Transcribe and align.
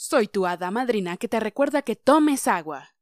Soy 0.00 0.28
tu 0.28 0.46
hada 0.46 0.70
madrina 0.70 1.16
que 1.16 1.26
te 1.26 1.40
recuerda 1.40 1.82
que 1.82 1.96
tomes 1.96 2.46
agua. 2.46 2.94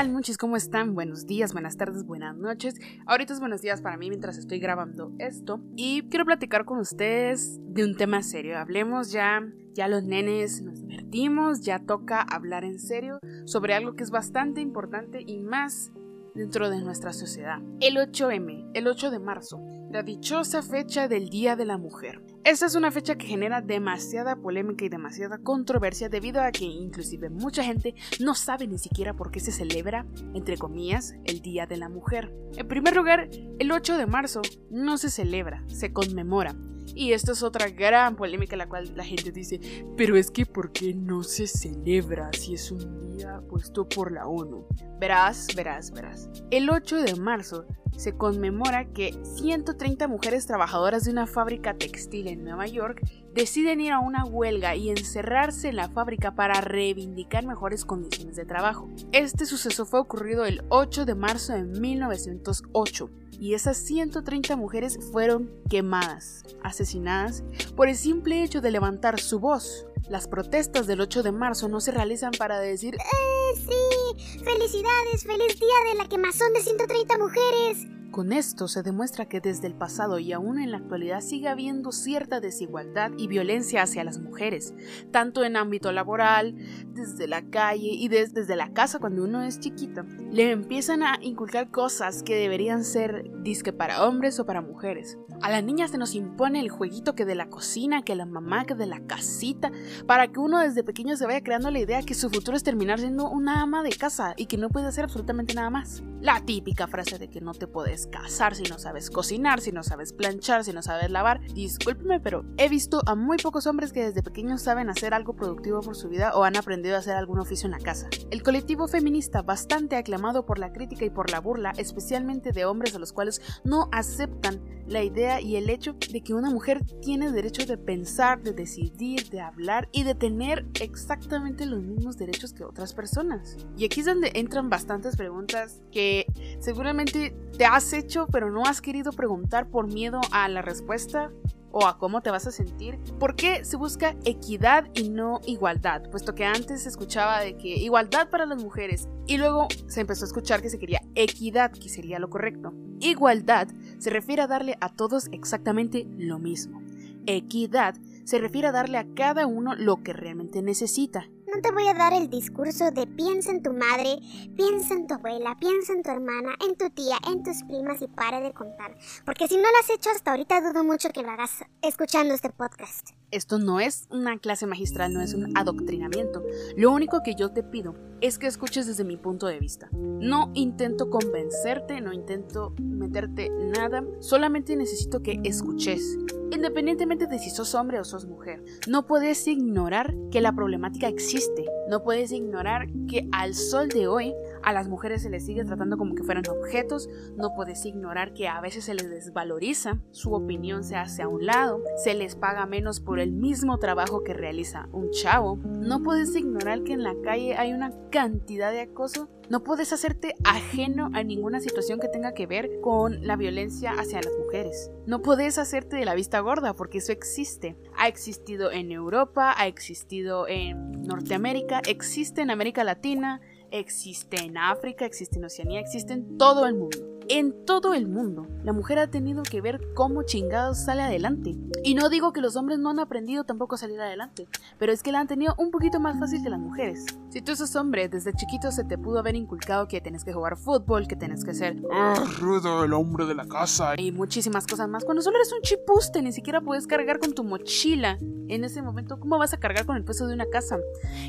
Tal? 0.00 0.38
¿Cómo 0.38 0.56
están? 0.56 0.94
Buenos 0.94 1.26
días, 1.26 1.52
buenas 1.52 1.76
tardes, 1.76 2.06
buenas 2.06 2.34
noches. 2.34 2.74
Ahorita 3.04 3.34
es 3.34 3.40
buenos 3.40 3.60
días 3.60 3.82
para 3.82 3.98
mí 3.98 4.08
mientras 4.08 4.38
estoy 4.38 4.58
grabando 4.58 5.12
esto. 5.18 5.60
Y 5.76 6.04
quiero 6.08 6.24
platicar 6.24 6.64
con 6.64 6.78
ustedes 6.78 7.58
de 7.60 7.84
un 7.84 7.94
tema 7.96 8.22
serio. 8.22 8.58
Hablemos 8.58 9.12
ya, 9.12 9.42
ya 9.74 9.88
los 9.88 10.04
nenes 10.04 10.62
nos 10.62 10.80
divertimos, 10.80 11.60
ya 11.60 11.80
toca 11.80 12.22
hablar 12.22 12.64
en 12.64 12.78
serio 12.78 13.18
sobre 13.44 13.74
algo 13.74 13.94
que 13.94 14.02
es 14.02 14.10
bastante 14.10 14.62
importante 14.62 15.20
y 15.20 15.38
más 15.40 15.92
dentro 16.34 16.70
de 16.70 16.80
nuestra 16.80 17.12
sociedad. 17.12 17.58
El 17.80 17.96
8M, 17.96 18.70
el 18.72 18.86
8 18.86 19.10
de 19.10 19.18
marzo, 19.18 19.60
la 19.90 20.02
dichosa 20.02 20.62
fecha 20.62 21.08
del 21.08 21.28
Día 21.28 21.56
de 21.56 21.66
la 21.66 21.76
Mujer. 21.76 22.22
Esta 22.42 22.64
es 22.64 22.74
una 22.74 22.90
fecha 22.90 23.16
que 23.16 23.26
genera 23.26 23.60
demasiada 23.60 24.34
polémica 24.34 24.86
y 24.86 24.88
demasiada 24.88 25.36
controversia 25.36 26.08
debido 26.08 26.40
a 26.40 26.50
que 26.52 26.64
inclusive 26.64 27.28
mucha 27.28 27.62
gente 27.62 27.94
no 28.18 28.34
sabe 28.34 28.66
ni 28.66 28.78
siquiera 28.78 29.12
por 29.12 29.30
qué 29.30 29.40
se 29.40 29.52
celebra, 29.52 30.06
entre 30.32 30.56
comillas, 30.56 31.14
el 31.26 31.42
Día 31.42 31.66
de 31.66 31.76
la 31.76 31.90
Mujer. 31.90 32.32
En 32.56 32.66
primer 32.66 32.96
lugar, 32.96 33.28
el 33.58 33.70
8 33.70 33.98
de 33.98 34.06
marzo 34.06 34.40
no 34.70 34.96
se 34.96 35.10
celebra, 35.10 35.62
se 35.68 35.92
conmemora. 35.92 36.56
Y 36.94 37.12
esto 37.12 37.32
es 37.32 37.42
otra 37.42 37.68
gran 37.68 38.16
polémica 38.16 38.56
la 38.56 38.68
cual 38.68 38.92
la 38.96 39.04
gente 39.04 39.32
dice, 39.32 39.60
pero 39.96 40.16
es 40.16 40.30
que 40.30 40.46
¿por 40.46 40.72
qué 40.72 40.94
no 40.94 41.22
se 41.22 41.46
celebra 41.46 42.30
si 42.32 42.54
es 42.54 42.70
un 42.70 43.16
día 43.16 43.40
puesto 43.48 43.88
por 43.88 44.12
la 44.12 44.26
ONU? 44.26 44.66
Verás, 44.98 45.48
verás, 45.54 45.92
verás. 45.92 46.28
El 46.50 46.68
8 46.68 46.96
de 46.96 47.16
marzo 47.16 47.66
se 47.96 48.16
conmemora 48.16 48.86
que 48.92 49.14
130 49.22 50.08
mujeres 50.08 50.46
trabajadoras 50.46 51.04
de 51.04 51.12
una 51.12 51.26
fábrica 51.26 51.74
textil 51.76 52.28
en 52.28 52.44
Nueva 52.44 52.66
York 52.66 53.00
deciden 53.34 53.80
ir 53.80 53.92
a 53.92 54.00
una 54.00 54.24
huelga 54.24 54.74
y 54.76 54.90
encerrarse 54.90 55.68
en 55.68 55.76
la 55.76 55.88
fábrica 55.88 56.34
para 56.34 56.60
reivindicar 56.60 57.46
mejores 57.46 57.84
condiciones 57.84 58.36
de 58.36 58.44
trabajo. 58.44 58.88
Este 59.12 59.46
suceso 59.46 59.86
fue 59.86 60.00
ocurrido 60.00 60.44
el 60.44 60.62
8 60.68 61.04
de 61.04 61.14
marzo 61.14 61.52
de 61.52 61.64
1908 61.64 63.10
y 63.38 63.54
esas 63.54 63.78
130 63.78 64.54
mujeres 64.56 64.98
fueron 65.12 65.50
quemadas, 65.68 66.44
asesinadas, 66.62 67.42
por 67.74 67.88
el 67.88 67.96
simple 67.96 68.42
hecho 68.42 68.60
de 68.60 68.70
levantar 68.70 69.18
su 69.18 69.40
voz. 69.40 69.86
Las 70.10 70.28
protestas 70.28 70.86
del 70.86 71.00
8 71.00 71.22
de 71.22 71.32
marzo 71.32 71.68
no 71.68 71.80
se 71.80 71.92
realizan 71.92 72.32
para 72.32 72.58
decir 72.58 72.96
¡Eh, 72.96 73.56
sí! 73.56 74.38
¡Felicidades! 74.44 75.24
¡Feliz 75.24 75.58
día 75.58 75.92
de 75.92 75.98
la 75.98 76.08
quemazón 76.08 76.52
de 76.52 76.60
130 76.60 77.18
mujeres! 77.18 77.99
Con 78.20 78.34
esto 78.34 78.68
se 78.68 78.82
demuestra 78.82 79.24
que 79.24 79.40
desde 79.40 79.66
el 79.66 79.72
pasado 79.72 80.18
y 80.18 80.34
aún 80.34 80.60
en 80.60 80.72
la 80.72 80.76
actualidad 80.76 81.22
sigue 81.22 81.48
habiendo 81.48 81.90
cierta 81.90 82.38
desigualdad 82.38 83.12
y 83.16 83.28
violencia 83.28 83.80
hacia 83.80 84.04
las 84.04 84.18
mujeres, 84.18 84.74
tanto 85.10 85.42
en 85.42 85.56
ámbito 85.56 85.90
laboral, 85.90 86.54
desde 86.92 87.26
la 87.26 87.40
calle 87.48 87.88
y 87.88 88.08
desde 88.08 88.56
la 88.56 88.74
casa 88.74 88.98
cuando 88.98 89.24
uno 89.24 89.42
es 89.42 89.58
chiquita. 89.58 90.04
Le 90.32 90.52
empiezan 90.52 91.02
a 91.02 91.18
inculcar 91.20 91.72
cosas 91.72 92.22
que 92.22 92.36
deberían 92.36 92.84
ser 92.84 93.24
disque 93.42 93.72
para 93.72 94.06
hombres 94.06 94.38
o 94.38 94.46
para 94.46 94.60
mujeres. 94.60 95.18
A 95.42 95.50
la 95.50 95.60
niña 95.60 95.88
se 95.88 95.98
nos 95.98 96.14
impone 96.14 96.60
el 96.60 96.68
jueguito 96.68 97.16
que 97.16 97.24
de 97.24 97.34
la 97.34 97.48
cocina, 97.48 98.02
que 98.02 98.14
la 98.14 98.26
mamá, 98.26 98.64
que 98.64 98.76
de 98.76 98.86
la 98.86 99.00
casita, 99.06 99.72
para 100.06 100.28
que 100.28 100.38
uno 100.38 100.60
desde 100.60 100.84
pequeño 100.84 101.16
se 101.16 101.26
vaya 101.26 101.42
creando 101.42 101.72
la 101.72 101.80
idea 101.80 102.02
que 102.02 102.14
su 102.14 102.30
futuro 102.30 102.56
es 102.56 102.62
terminar 102.62 103.00
siendo 103.00 103.28
una 103.28 103.62
ama 103.62 103.82
de 103.82 103.90
casa 103.90 104.34
y 104.36 104.46
que 104.46 104.56
no 104.56 104.68
puede 104.68 104.86
hacer 104.86 105.04
absolutamente 105.04 105.54
nada 105.54 105.70
más. 105.70 106.04
La 106.20 106.44
típica 106.44 106.86
frase 106.86 107.18
de 107.18 107.28
que 107.28 107.40
no 107.40 107.54
te 107.54 107.66
puedes 107.66 108.06
casar 108.06 108.54
si 108.54 108.64
no 108.64 108.78
sabes 108.78 109.10
cocinar, 109.10 109.60
si 109.60 109.72
no 109.72 109.82
sabes 109.82 110.12
planchar, 110.12 110.62
si 110.62 110.72
no 110.72 110.82
sabes 110.82 111.10
lavar. 111.10 111.40
Discúlpeme, 111.54 112.20
pero 112.20 112.44
he 112.58 112.68
visto 112.68 113.00
a 113.06 113.14
muy 113.14 113.38
pocos 113.38 113.66
hombres 113.66 113.92
que 113.92 114.04
desde 114.04 114.22
pequeños 114.22 114.60
saben 114.60 114.90
hacer 114.90 115.14
algo 115.14 115.34
productivo 115.34 115.80
por 115.80 115.96
su 115.96 116.10
vida 116.10 116.32
o 116.34 116.44
han 116.44 116.56
aprendido 116.56 116.94
a 116.96 116.98
hacer 116.98 117.16
algún 117.16 117.40
oficio 117.40 117.66
en 117.66 117.72
la 117.72 117.78
casa. 117.78 118.10
El 118.30 118.42
colectivo 118.42 118.86
feminista, 118.86 119.40
bastante 119.40 119.96
aclamado 119.96 120.19
por 120.20 120.58
la 120.58 120.72
crítica 120.72 121.04
y 121.04 121.10
por 121.10 121.30
la 121.30 121.40
burla, 121.40 121.72
especialmente 121.76 122.52
de 122.52 122.64
hombres 122.64 122.94
a 122.94 122.98
los 122.98 123.12
cuales 123.12 123.40
no 123.64 123.88
aceptan 123.92 124.60
la 124.86 125.02
idea 125.02 125.40
y 125.40 125.56
el 125.56 125.70
hecho 125.70 125.94
de 126.12 126.20
que 126.20 126.34
una 126.34 126.50
mujer 126.50 126.84
tiene 127.00 127.30
derecho 127.30 127.64
de 127.64 127.78
pensar, 127.78 128.42
de 128.42 128.52
decidir, 128.52 129.30
de 129.30 129.40
hablar 129.40 129.88
y 129.92 130.02
de 130.02 130.14
tener 130.14 130.66
exactamente 130.80 131.64
los 131.66 131.82
mismos 131.82 132.18
derechos 132.18 132.52
que 132.52 132.64
otras 132.64 132.92
personas. 132.92 133.56
Y 133.76 133.84
aquí 133.84 134.00
es 134.00 134.06
donde 134.06 134.32
entran 134.34 134.68
bastantes 134.68 135.16
preguntas 135.16 135.80
que 135.92 136.26
seguramente 136.58 137.34
te 137.56 137.64
has 137.64 137.92
hecho 137.92 138.26
pero 138.30 138.50
no 138.50 138.64
has 138.64 138.80
querido 138.80 139.12
preguntar 139.12 139.68
por 139.68 139.86
miedo 139.86 140.20
a 140.32 140.48
la 140.48 140.62
respuesta 140.62 141.30
o 141.72 141.86
a 141.86 141.98
cómo 141.98 142.20
te 142.20 142.30
vas 142.30 142.46
a 142.46 142.52
sentir. 142.52 142.98
¿Por 143.18 143.36
qué 143.36 143.64
se 143.64 143.76
busca 143.76 144.16
equidad 144.24 144.86
y 144.94 145.08
no 145.08 145.40
igualdad? 145.46 146.10
Puesto 146.10 146.34
que 146.34 146.44
antes 146.44 146.82
se 146.82 146.88
escuchaba 146.88 147.40
de 147.40 147.56
que 147.56 147.68
igualdad 147.68 148.28
para 148.30 148.46
las 148.46 148.62
mujeres 148.62 149.08
y 149.26 149.38
luego 149.38 149.68
se 149.86 150.00
empezó 150.00 150.24
a 150.24 150.28
escuchar 150.28 150.62
que 150.62 150.70
se 150.70 150.78
quería 150.78 151.02
equidad, 151.14 151.72
que 151.72 151.88
sería 151.88 152.18
lo 152.18 152.30
correcto. 152.30 152.72
Igualdad 153.00 153.68
se 153.98 154.10
refiere 154.10 154.42
a 154.42 154.46
darle 154.46 154.76
a 154.80 154.88
todos 154.94 155.28
exactamente 155.32 156.06
lo 156.18 156.38
mismo. 156.38 156.82
Equidad 157.26 157.94
se 158.24 158.38
refiere 158.38 158.68
a 158.68 158.72
darle 158.72 158.98
a 158.98 159.06
cada 159.14 159.46
uno 159.46 159.74
lo 159.74 160.02
que 160.02 160.12
realmente 160.12 160.62
necesita. 160.62 161.28
No 161.52 161.60
te 161.62 161.72
voy 161.72 161.88
a 161.88 161.94
dar 161.94 162.12
el 162.12 162.30
discurso 162.30 162.92
de 162.92 163.08
piensa 163.08 163.50
en 163.50 163.62
tu 163.62 163.72
madre, 163.72 164.20
piensa 164.56 164.94
en 164.94 165.08
tu 165.08 165.14
abuela, 165.14 165.56
piensa 165.58 165.92
en 165.92 166.02
tu 166.02 166.10
hermana, 166.10 166.54
en 166.64 166.76
tu 166.76 166.88
tía, 166.90 167.16
en 167.28 167.42
tus 167.42 167.64
primas 167.64 168.00
y 168.02 168.06
pare 168.06 168.40
de 168.40 168.52
contar. 168.52 168.94
Porque 169.24 169.48
si 169.48 169.56
no 169.56 169.62
lo 169.62 169.78
has 169.80 169.90
hecho 169.90 170.10
hasta 170.10 170.30
ahorita 170.30 170.60
dudo 170.60 170.84
mucho 170.84 171.08
que 171.10 171.22
lo 171.22 171.30
hagas 171.30 171.64
escuchando 171.82 172.34
este 172.34 172.50
podcast. 172.50 173.10
Esto 173.32 173.58
no 173.58 173.80
es 173.80 174.06
una 174.10 174.38
clase 174.38 174.66
magistral, 174.66 175.12
no 175.12 175.22
es 175.22 175.34
un 175.34 175.56
adoctrinamiento. 175.56 176.42
Lo 176.76 176.92
único 176.92 177.22
que 177.24 177.34
yo 177.34 177.50
te 177.52 177.64
pido 177.64 177.94
es 178.20 178.38
que 178.38 178.46
escuches 178.46 178.86
desde 178.86 179.04
mi 179.04 179.16
punto 179.16 179.46
de 179.46 179.58
vista. 179.58 179.88
No 179.92 180.50
intento 180.54 181.10
convencerte, 181.10 182.00
no 182.00 182.12
intento 182.12 182.74
meterte 182.80 183.50
nada, 183.50 184.04
solamente 184.20 184.76
necesito 184.76 185.22
que 185.22 185.40
escuches. 185.44 186.18
Independientemente 186.52 187.26
de 187.26 187.38
si 187.38 187.50
sos 187.50 187.74
hombre 187.74 188.00
o 188.00 188.04
sos 188.04 188.26
mujer, 188.26 188.62
no 188.88 189.06
puedes 189.06 189.46
ignorar 189.46 190.14
que 190.32 190.40
la 190.40 190.52
problemática 190.52 191.06
existe. 191.06 191.64
No 191.88 192.02
puedes 192.02 192.32
ignorar 192.32 192.88
que 193.08 193.28
al 193.32 193.54
sol 193.54 193.88
de 193.88 194.08
hoy 194.08 194.34
a 194.62 194.72
las 194.72 194.88
mujeres 194.88 195.22
se 195.22 195.30
les 195.30 195.46
sigue 195.46 195.64
tratando 195.64 195.96
como 195.96 196.14
que 196.14 196.22
fueran 196.22 196.44
objetos, 196.48 197.08
no 197.36 197.54
puedes 197.54 197.84
ignorar 197.86 198.34
que 198.34 198.48
a 198.48 198.60
veces 198.60 198.84
se 198.84 198.94
les 198.94 199.08
desvaloriza, 199.08 199.98
su 200.10 200.34
opinión 200.34 200.84
se 200.84 200.96
hace 200.96 201.22
a 201.22 201.28
un 201.28 201.46
lado, 201.46 201.82
se 201.96 202.14
les 202.14 202.36
paga 202.36 202.66
menos 202.66 203.00
por 203.00 203.20
el 203.20 203.32
mismo 203.32 203.78
trabajo 203.78 204.22
que 204.22 204.34
realiza 204.34 204.88
un 204.92 205.10
chavo, 205.10 205.56
no 205.64 206.02
puedes 206.02 206.34
ignorar 206.36 206.82
que 206.82 206.92
en 206.92 207.02
la 207.02 207.14
calle 207.22 207.56
hay 207.56 207.72
una 207.72 207.92
cantidad 208.10 208.72
de 208.72 208.82
acoso, 208.82 209.28
no 209.48 209.64
puedes 209.64 209.92
hacerte 209.92 210.34
ajeno 210.44 211.10
a 211.14 211.22
ninguna 211.22 211.60
situación 211.60 211.98
que 211.98 212.08
tenga 212.08 212.34
que 212.34 212.46
ver 212.46 212.80
con 212.80 213.26
la 213.26 213.36
violencia 213.36 213.92
hacia 213.92 214.20
las 214.20 214.32
mujeres, 214.38 214.90
no 215.06 215.22
puedes 215.22 215.58
hacerte 215.58 215.96
de 215.96 216.04
la 216.04 216.14
vista 216.14 216.40
gorda 216.40 216.74
porque 216.74 216.98
eso 216.98 217.12
existe, 217.12 217.76
ha 217.96 218.08
existido 218.08 218.70
en 218.70 218.92
Europa, 218.92 219.54
ha 219.56 219.66
existido 219.66 220.46
en 220.48 221.02
Norteamérica, 221.02 221.80
existe 221.86 222.42
en 222.42 222.50
América 222.50 222.84
Latina, 222.84 223.40
existe 223.70 224.42
en 224.42 224.58
África, 224.58 225.04
existe 225.04 225.38
en 225.38 225.44
Oceanía, 225.44 225.80
existe 225.80 226.12
en 226.12 226.36
todo 226.36 226.66
el 226.66 226.74
mundo. 226.74 227.09
En 227.32 227.64
todo 227.64 227.94
el 227.94 228.08
mundo, 228.08 228.48
la 228.64 228.72
mujer 228.72 228.98
ha 228.98 229.08
tenido 229.08 229.44
que 229.44 229.60
ver 229.60 229.80
cómo 229.94 230.24
chingados 230.24 230.78
sale 230.78 231.02
adelante. 231.02 231.56
Y 231.84 231.94
no 231.94 232.08
digo 232.08 232.32
que 232.32 232.40
los 232.40 232.56
hombres 232.56 232.80
no 232.80 232.90
han 232.90 232.98
aprendido 232.98 233.44
tampoco 233.44 233.76
a 233.76 233.78
salir 233.78 234.00
adelante, 234.00 234.48
pero 234.80 234.90
es 234.90 235.04
que 235.04 235.12
la 235.12 235.20
han 235.20 235.28
tenido 235.28 235.54
un 235.56 235.70
poquito 235.70 236.00
más 236.00 236.18
fácil 236.18 236.42
que 236.42 236.50
las 236.50 236.58
mujeres. 236.58 237.06
Si 237.28 237.40
tú 237.40 237.54
sos 237.54 237.76
hombre, 237.76 238.08
desde 238.08 238.32
chiquito 238.32 238.72
se 238.72 238.82
te 238.82 238.98
pudo 238.98 239.20
haber 239.20 239.36
inculcado 239.36 239.86
que 239.86 240.00
tienes 240.00 240.24
que 240.24 240.32
jugar 240.32 240.56
fútbol, 240.56 241.06
que 241.06 241.14
tienes 241.14 241.44
que 241.44 241.54
ser 241.54 241.76
ah, 241.92 242.20
rudo, 242.40 242.82
el 242.82 242.92
hombre 242.94 243.26
de 243.26 243.36
la 243.36 243.46
casa. 243.46 243.94
Y 243.96 244.10
muchísimas 244.10 244.66
cosas 244.66 244.88
más. 244.88 245.04
Cuando 245.04 245.22
solo 245.22 245.36
eres 245.36 245.52
un 245.52 245.62
chipuste, 245.62 246.22
ni 246.22 246.32
siquiera 246.32 246.60
puedes 246.60 246.88
cargar 246.88 247.20
con 247.20 247.32
tu 247.32 247.44
mochila. 247.44 248.18
En 248.48 248.64
ese 248.64 248.82
momento, 248.82 249.20
¿cómo 249.20 249.38
vas 249.38 249.52
a 249.52 249.60
cargar 249.60 249.86
con 249.86 249.96
el 249.96 250.02
peso 250.02 250.26
de 250.26 250.34
una 250.34 250.46
casa? 250.46 250.78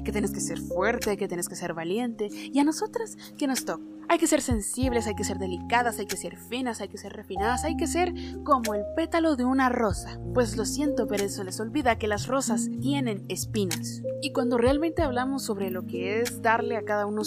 Que 0.04 0.12
tienes 0.12 0.32
que 0.32 0.40
ser 0.40 0.60
fuerte, 0.60 1.16
que 1.16 1.28
tienes 1.28 1.48
que 1.48 1.56
ser 1.56 1.76
valiente. 1.76 2.30
Y 2.32 2.58
a 2.58 2.64
nosotras, 2.64 3.16
¿qué 3.38 3.46
nos 3.46 3.66
toca? 3.66 3.84
Hay 4.10 4.18
que 4.18 4.28
ser 4.28 4.42
sensibles, 4.42 5.08
hay 5.08 5.16
que 5.16 5.24
ser 5.24 5.38
delicadas 5.38 5.91
hay 6.00 6.06
que 6.06 6.18
ser 6.18 6.38
finas, 6.38 6.82
hay 6.82 6.90
que 6.90 6.98
ser 6.98 7.14
refinadas, 7.14 7.64
hay 7.64 7.78
que 7.78 7.88
ser 7.88 8.14
como 8.44 8.74
el 8.74 8.84
pétalo 8.96 9.36
de 9.36 9.46
una 9.46 9.70
rosa. 9.70 10.20
Pues 10.34 10.58
lo 10.58 10.66
siento, 10.66 11.08
pero 11.08 11.24
eso 11.24 11.44
les 11.44 11.60
olvida 11.60 11.98
que 11.98 12.08
las 12.08 12.28
rosas 12.28 12.70
tienen 12.82 13.26
espinas. 13.30 14.02
Y 14.22 14.34
cuando 14.34 14.58
realmente 14.58 15.02
hablamos 15.02 15.44
sobre 15.44 15.72
lo 15.72 15.88
que 15.88 16.22
es 16.22 16.42
darle 16.42 16.78
a 16.78 16.84
cada 16.84 17.06
uno 17.06 17.22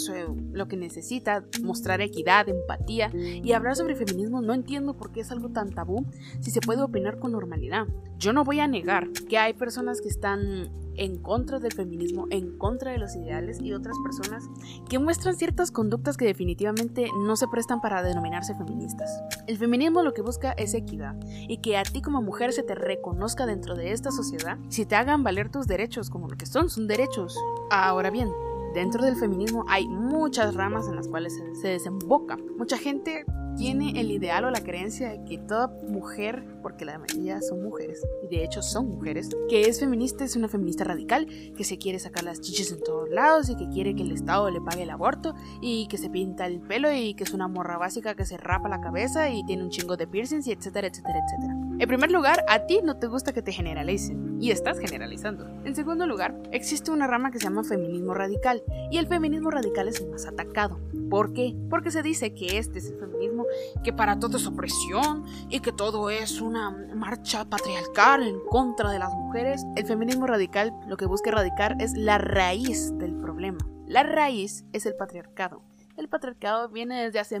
lo 0.51 0.67
que 0.67 0.77
necesita, 0.77 1.45
mostrar 1.63 2.01
equidad, 2.01 2.49
empatía 2.49 3.11
y 3.13 3.51
hablar 3.53 3.75
sobre 3.75 3.95
feminismo, 3.95 4.41
no 4.41 4.53
entiendo 4.53 4.95
por 4.95 5.11
qué 5.11 5.21
es 5.21 5.31
algo 5.31 5.49
tan 5.49 5.71
tabú 5.71 6.05
si 6.39 6.51
se 6.51 6.61
puede 6.61 6.81
opinar 6.81 7.19
con 7.19 7.31
normalidad. 7.31 7.87
Yo 8.17 8.33
no 8.33 8.43
voy 8.43 8.59
a 8.59 8.67
negar 8.67 9.09
que 9.29 9.37
hay 9.37 9.53
personas 9.53 10.01
que 10.01 10.09
están 10.09 10.69
en 10.97 11.17
contra 11.17 11.59
del 11.59 11.73
feminismo, 11.73 12.27
en 12.29 12.57
contra 12.57 12.91
de 12.91 12.97
los 12.97 13.15
ideales 13.15 13.59
y 13.61 13.73
otras 13.73 13.97
personas 14.03 14.49
que 14.89 14.99
muestran 14.99 15.35
ciertas 15.35 15.71
conductas 15.71 16.17
que 16.17 16.25
definitivamente 16.25 17.07
no 17.23 17.35
se 17.35 17.47
prestan 17.47 17.81
para 17.81 18.03
denominarse 18.03 18.55
feministas. 18.55 19.09
El 19.47 19.57
feminismo 19.57 20.03
lo 20.03 20.13
que 20.13 20.21
busca 20.21 20.51
es 20.53 20.73
equidad 20.73 21.15
y 21.25 21.57
que 21.57 21.77
a 21.77 21.83
ti 21.83 22.01
como 22.01 22.21
mujer 22.21 22.53
se 22.53 22.63
te 22.63 22.75
reconozca 22.75 23.45
dentro 23.45 23.75
de 23.75 23.91
esta 23.91 24.11
sociedad, 24.11 24.57
si 24.69 24.85
te 24.85 24.95
hagan 24.95 25.23
valer 25.23 25.49
tus 25.49 25.67
derechos 25.67 26.09
como 26.09 26.27
lo 26.27 26.37
que 26.37 26.45
son, 26.45 26.69
son 26.69 26.87
derechos. 26.87 27.37
Ahora 27.69 28.09
bien, 28.09 28.31
dentro 28.75 29.05
del 29.05 29.15
feminismo 29.15 29.65
hay 29.69 29.87
muchas 29.87 30.53
ramas 30.53 30.87
en 30.87 30.97
las 30.97 31.07
cuales 31.07 31.33
se, 31.61 31.69
desemboca. 31.69 32.37
Mucha 32.57 32.77
gente 32.77 33.25
tiene 33.57 34.01
el 34.01 34.11
ideal 34.11 34.43
o 34.43 34.51
la 34.51 34.61
creencia 34.61 35.11
de 35.11 35.23
que 35.23 35.37
toda 35.37 35.67
mujer, 35.87 36.45
porque 36.61 36.83
la 36.83 36.99
mayoría 36.99 37.41
son 37.41 37.63
mujeres, 37.63 38.05
y 38.21 38.35
de 38.35 38.43
hecho 38.43 38.61
son 38.61 38.89
mujeres, 38.89 39.29
que 39.47 39.61
es 39.61 39.79
feminista 39.79 40.25
es 40.25 40.35
una 40.35 40.49
feminista 40.49 40.83
radical, 40.83 41.25
que 41.55 41.63
se 41.63 41.77
quiere 41.77 41.99
sacar 41.99 42.25
las 42.25 42.41
chiches 42.41 42.73
en 42.73 42.81
todos 42.81 43.09
lados 43.09 43.49
y 43.49 43.55
que 43.55 43.69
quiere 43.69 43.95
que 43.95 44.03
el 44.03 44.11
Estado 44.11 44.49
le 44.51 44.59
pague 44.59 44.83
el 44.83 44.89
aborto 44.89 45.35
y 45.61 45.87
que 45.87 45.97
se 45.97 46.09
pinta 46.09 46.45
el 46.45 46.59
pelo 46.59 46.91
y 46.91 47.13
que 47.13 47.23
es 47.23 47.33
una 47.33 47.47
morra 47.47 47.77
básica 47.77 48.13
que 48.13 48.25
se 48.25 48.35
rapa 48.35 48.67
la 48.67 48.81
cabeza 48.81 49.29
y 49.29 49.45
tiene 49.45 49.63
un 49.63 49.69
chingo 49.69 49.95
de 49.95 50.05
piercings 50.05 50.47
y 50.47 50.51
etcétera, 50.51 50.87
etcétera, 50.87 51.19
etcétera. 51.25 51.53
En 51.79 51.87
primer 51.87 52.11
lugar, 52.11 52.43
a 52.49 52.65
ti 52.65 52.81
no 52.83 52.97
te 52.97 53.07
gusta 53.07 53.31
que 53.31 53.41
te 53.41 53.53
generalicen 53.53 54.34
y 54.39 54.51
estás 54.51 54.79
generalizando. 54.79 55.47
En 55.63 55.75
segundo 55.75 56.05
lugar, 56.07 56.35
existe 56.51 56.91
una 56.91 57.07
rama 57.07 57.31
que 57.31 57.39
se 57.39 57.45
llama 57.45 57.63
feminismo 57.63 58.13
radical 58.13 58.63
y 58.91 58.97
el 58.97 59.07
feminismo 59.07 59.49
radical 59.49 59.87
es 59.87 60.05
más 60.07 60.25
atacado. 60.25 60.79
¿Por 61.09 61.33
qué? 61.33 61.55
Porque 61.69 61.91
se 61.91 62.03
dice 62.03 62.33
que 62.33 62.57
este 62.57 62.79
es 62.79 62.89
el 62.89 62.99
feminismo 62.99 63.45
que 63.83 63.93
para 63.93 64.19
todo 64.19 64.37
es 64.37 64.47
opresión 64.47 65.25
y 65.49 65.59
que 65.59 65.71
todo 65.71 66.09
es 66.09 66.41
una 66.41 66.71
marcha 66.95 67.45
patriarcal 67.45 68.23
en 68.23 68.39
contra 68.49 68.91
de 68.91 68.99
las 68.99 69.13
mujeres. 69.13 69.63
El 69.75 69.85
feminismo 69.85 70.27
radical 70.27 70.73
lo 70.87 70.97
que 70.97 71.05
busca 71.05 71.29
erradicar 71.29 71.75
es 71.79 71.93
la 71.93 72.17
raíz 72.17 72.97
del 72.97 73.15
problema. 73.15 73.59
La 73.87 74.03
raíz 74.03 74.65
es 74.73 74.85
el 74.85 74.95
patriarcado. 74.95 75.61
El 75.97 76.09
patriarcado 76.09 76.67
viene 76.69 77.03
desde 77.03 77.19
hace 77.19 77.39